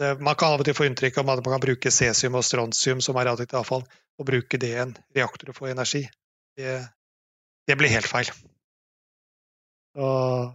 man 0.00 0.36
kan 0.38 0.54
av 0.54 0.62
og 0.62 0.68
til 0.68 0.76
få 0.76 0.86
inntrykk 0.88 1.18
av 1.20 1.32
at 1.32 1.42
man 1.44 1.54
kan 1.56 1.64
bruke 1.64 1.92
cesium 1.92 2.38
og 2.38 2.46
strontium 2.46 3.02
som 3.04 3.18
er 3.20 3.28
radioaktivt 3.28 3.58
avfall, 3.60 3.84
og 4.20 4.28
bruke 4.28 4.60
det 4.60 4.72
i 4.72 4.80
en 4.82 4.94
reaktor 5.16 5.52
og 5.52 5.58
få 5.58 5.68
energi. 5.72 6.04
Det, 6.56 6.78
det 7.68 7.76
blir 7.80 7.92
helt 7.92 8.08
feil. 8.08 8.30
Og, 9.98 10.50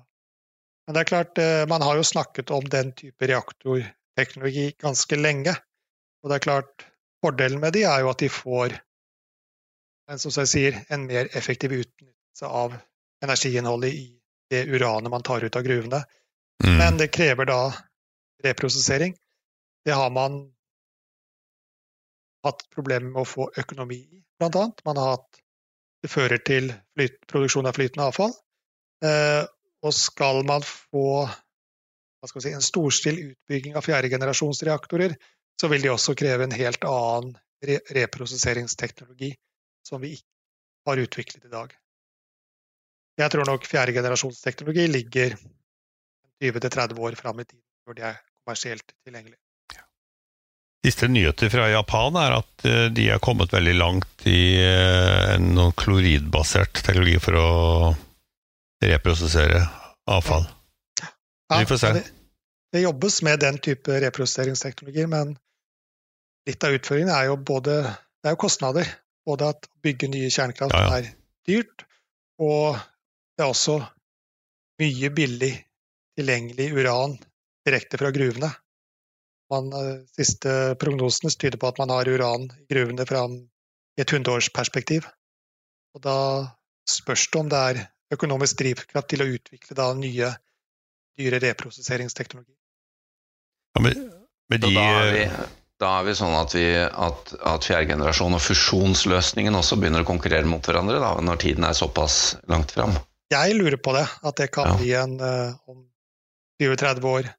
men 0.85 0.97
det 0.97 1.03
er 1.03 1.11
klart, 1.11 1.37
eh, 1.41 1.67
man 1.69 1.85
har 1.85 1.99
jo 1.99 2.07
snakket 2.07 2.53
om 2.55 2.65
den 2.71 2.91
type 2.97 3.29
reaktorteknologi 3.29 4.71
ganske 4.81 5.19
lenge. 5.19 5.55
Og 6.23 6.31
det 6.31 6.39
er 6.39 6.45
klart, 6.47 6.87
fordelen 7.25 7.61
med 7.61 7.75
de 7.75 7.85
er 7.89 8.03
jo 8.05 8.11
at 8.13 8.21
de 8.21 8.31
får 8.31 8.79
som 10.21 10.43
jeg 10.43 10.49
sier, 10.51 10.75
en 10.93 11.07
mer 11.09 11.29
effektiv 11.33 11.73
utnyttelse 11.73 12.45
av 12.45 12.75
energiinnholdet 13.25 13.93
i 13.97 14.05
det 14.53 14.65
uranet 14.69 15.09
man 15.09 15.25
tar 15.25 15.41
ut 15.41 15.55
av 15.57 15.65
gruvene. 15.65 16.03
Mm. 16.63 16.75
Men 16.77 16.99
det 17.01 17.07
krever 17.15 17.49
da 17.49 17.59
reprosessering. 18.45 19.15
Det 19.85 19.93
har 19.93 20.09
man 20.13 20.39
hatt 22.45 22.65
problemer 22.73 23.09
med 23.11 23.23
å 23.23 23.29
få 23.29 23.49
økonomi 23.57 23.99
i, 24.01 24.21
annet. 24.43 24.81
Man 24.85 24.99
har 25.01 25.15
hatt, 25.15 25.41
det 26.03 26.11
fører 26.11 26.41
til 26.45 26.71
flyt, 26.97 27.17
produksjon 27.29 27.69
av 27.69 27.77
flytende 27.77 28.09
avfall. 28.09 28.33
Eh, 29.05 29.43
og 29.85 29.93
skal 29.93 30.41
man 30.47 30.65
få 30.65 31.07
si, 32.25 32.51
en 32.51 32.65
storstilt 32.65 33.21
utbygging 33.21 33.77
av 33.77 33.85
fjerdegenerasjonsreaktorer, 33.85 35.15
så 35.61 35.69
vil 35.71 35.85
de 35.85 35.93
også 35.93 36.15
kreve 36.17 36.47
en 36.47 36.55
helt 36.55 36.85
annen 36.89 37.35
re 37.65 37.79
reprosesseringsteknologi 37.95 39.31
som 39.85 40.01
vi 40.01 40.15
ikke 40.17 40.89
har 40.89 41.01
utviklet 41.05 41.45
i 41.47 41.53
dag. 41.53 41.73
Jeg 43.21 43.31
tror 43.31 43.47
nok 43.47 43.69
fjerdegenerasjonsteknologi 43.69 44.89
ligger 44.91 45.37
20-30 46.43 46.99
år 46.99 47.15
fram 47.21 47.39
i 47.39 47.47
tid, 47.47 47.61
når 47.87 47.97
det 47.97 48.07
er 48.09 48.21
kommersielt 48.43 48.95
tilgjengelig. 49.05 49.39
Siste 50.85 51.07
nyheter 51.09 51.49
fra 51.49 51.63
Japan 51.71 52.17
er 52.21 52.35
at 52.35 52.65
eh, 52.69 52.83
de 52.93 53.07
har 53.09 53.21
kommet 53.23 53.53
veldig 53.53 53.73
langt 53.73 54.25
i 54.29 54.61
eh, 54.61 55.31
en 55.33 55.57
kloridbasert 55.73 56.83
teknologi 56.85 57.15
for 57.23 57.37
å 57.39 57.47
reprosessere 58.85 59.63
avfall. 60.13 60.45
Ja, 61.01 61.57
vi 61.57 61.65
får 61.71 61.79
se. 61.81 61.91
Det, 61.95 62.03
det, 62.75 62.83
jobbes 62.83 63.17
med 63.25 63.41
den 63.41 63.57
type 63.65 63.97
reprosesseringsteknologier, 64.03 65.09
men 65.09 65.33
litt 66.45 66.67
av 66.67 66.77
utføringen 66.77 67.09
er 67.15 67.31
jo 67.31 67.39
både 67.41 67.79
Det 67.81 68.29
er 68.29 68.35
jo 68.35 68.41
kostnader. 68.45 68.91
Både 69.25 69.49
at 69.55 69.65
å 69.65 69.81
bygge 69.81 70.11
nye 70.13 70.29
kjernekraft 70.29 70.77
ja, 70.77 70.83
ja. 70.85 70.97
er 70.99 71.09
dyrt, 71.49 71.87
og 72.37 72.77
det 73.33 73.41
er 73.41 73.49
også 73.49 73.79
mye 74.81 75.09
billig 75.17 75.51
tilgjengelig 76.13 76.69
uran 76.77 77.17
direkte 77.65 77.97
fra 77.97 78.13
gruvene. 78.13 78.51
Man, 79.53 79.69
eh, 79.77 79.97
siste 80.17 80.75
prognosene 80.81 81.29
tyder 81.33 81.59
på 81.61 81.69
at 81.69 81.81
man 81.81 81.93
har 81.93 82.09
uran 82.09 82.47
i 82.49 82.65
gruvene 82.73 83.05
fra 83.05 83.25
et 83.99 84.11
hundreårsperspektiv. 84.11 85.05
Og 85.95 86.03
da 86.03 86.17
spørs 86.89 87.27
det 87.31 87.39
om 87.39 87.51
det 87.51 87.61
er 87.69 87.83
økonomisk 88.15 88.59
drivkraft 88.61 89.11
til 89.11 89.23
å 89.23 89.29
utvikle 89.37 89.77
da 89.77 89.91
nye, 89.97 90.31
dyre 91.19 91.39
reprosesseringsteknologi. 91.43 92.53
Ja, 93.75 93.83
men, 93.83 94.09
men 94.51 94.63
de, 94.63 94.73
da, 94.75 94.83
er 94.99 95.13
vi, 95.13 95.23
da, 95.81 95.91
er 95.99 96.07
vi, 96.07 96.17
sånn 96.17 96.35
at, 96.37 96.55
vi, 96.55 96.67
at, 96.75 97.33
at 97.53 97.67
fjerdegenerasjon 97.67 98.37
og 98.37 98.43
fusjonsløsningen 98.43 99.57
også 99.57 99.79
begynner 99.79 100.05
å 100.05 100.09
konkurrere 100.09 100.47
mot 100.49 100.65
hverandre 100.65 101.01
da, 101.03 101.15
når 101.23 101.41
tiden 101.43 101.67
er 101.67 101.77
såpass 101.77 102.37
langt 102.51 102.75
fram? 102.75 102.95
Jeg 103.33 103.57
lurer 103.57 103.77
på 103.81 103.95
det, 103.95 104.05
at 104.05 104.37
det 104.37 104.51
kan 104.53 104.69
ja. 104.69 104.77
bli 104.79 104.93
en 104.99 105.17
uh, 105.19 105.57
om 105.71 105.81
20-30 106.61 107.09
år. 107.09 107.31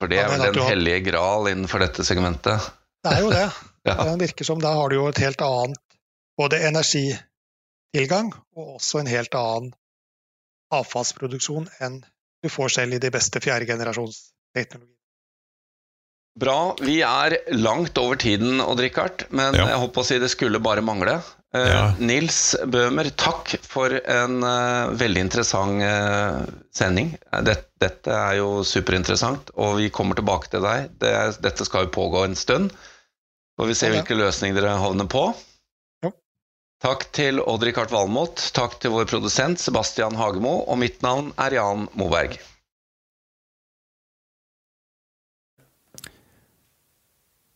For 0.00 0.08
det 0.08 0.22
er 0.22 0.30
vel 0.32 0.46
den 0.48 0.64
hellige 0.64 1.02
gral 1.10 1.50
innenfor 1.50 1.82
dette 1.84 2.04
segmentet? 2.08 2.70
Det 3.04 3.12
er 3.12 3.24
jo 3.24 3.32
det. 3.32 3.48
ja. 3.88 3.96
Det 4.00 4.16
virker 4.22 4.48
som 4.48 4.62
da 4.62 4.72
har 4.78 4.88
du 4.88 4.96
jo 4.96 5.08
et 5.10 5.20
helt 5.20 5.42
annet 5.44 5.98
både 6.40 6.60
energitilgang 6.64 8.32
og 8.56 8.78
også 8.78 9.02
en 9.02 9.10
helt 9.10 9.36
annen 9.36 9.74
avfallsproduksjon 10.72 11.68
enn 11.84 12.00
du 12.40 12.48
får 12.48 12.72
selv 12.78 12.96
i 12.96 13.02
de 13.02 13.10
beste 13.12 13.42
fjerdegenerasjonsteknologiene. 13.44 14.96
Bra. 16.40 16.76
Vi 16.80 17.00
er 17.04 17.36
langt 17.58 17.98
over 17.98 18.16
tiden, 18.16 18.62
Odd 18.62 18.80
Rikard, 18.80 19.26
men 19.34 19.56
ja. 19.58 19.66
jeg 19.72 19.80
håper 19.82 20.00
å 20.00 20.06
si 20.06 20.20
det 20.22 20.30
skulle 20.32 20.62
bare 20.62 20.84
mangle. 20.86 21.18
Uh, 21.50 21.66
ja. 21.66 21.86
Nils 21.98 22.54
Bøhmer, 22.70 23.08
takk 23.18 23.56
for 23.66 23.90
en 23.98 24.36
uh, 24.46 24.92
veldig 24.94 25.24
interessant 25.26 25.82
uh, 25.82 26.44
sending. 26.70 27.10
Dette, 27.42 27.66
dette 27.82 28.14
er 28.14 28.36
jo 28.38 28.60
superinteressant, 28.66 29.50
og 29.58 29.80
vi 29.80 29.88
kommer 29.90 30.18
tilbake 30.18 30.52
til 30.52 30.62
deg. 30.62 30.92
Det, 31.02 31.10
dette 31.42 31.66
skal 31.66 31.88
jo 31.88 31.94
pågå 31.96 32.22
en 32.28 32.38
stund. 32.38 32.70
og 33.58 33.66
vi 33.66 33.74
ser 33.74 33.90
ja, 33.90 33.98
hvilke 33.98 34.18
løsninger 34.20 34.60
dere 34.60 34.78
havner 34.78 35.10
på. 35.10 35.24
Ja. 36.06 36.12
Takk 36.86 37.08
til 37.18 37.42
Odd-Rikard 37.42 37.90
Valmot, 37.90 38.46
takk 38.54 38.78
til 38.80 38.94
vår 38.94 39.10
produsent 39.10 39.58
Sebastian 39.60 40.14
Hagemo, 40.16 40.60
og 40.70 40.78
mitt 40.78 41.02
navn 41.02 41.34
er 41.34 41.58
Jan 41.58 41.90
Moberg. 41.98 42.38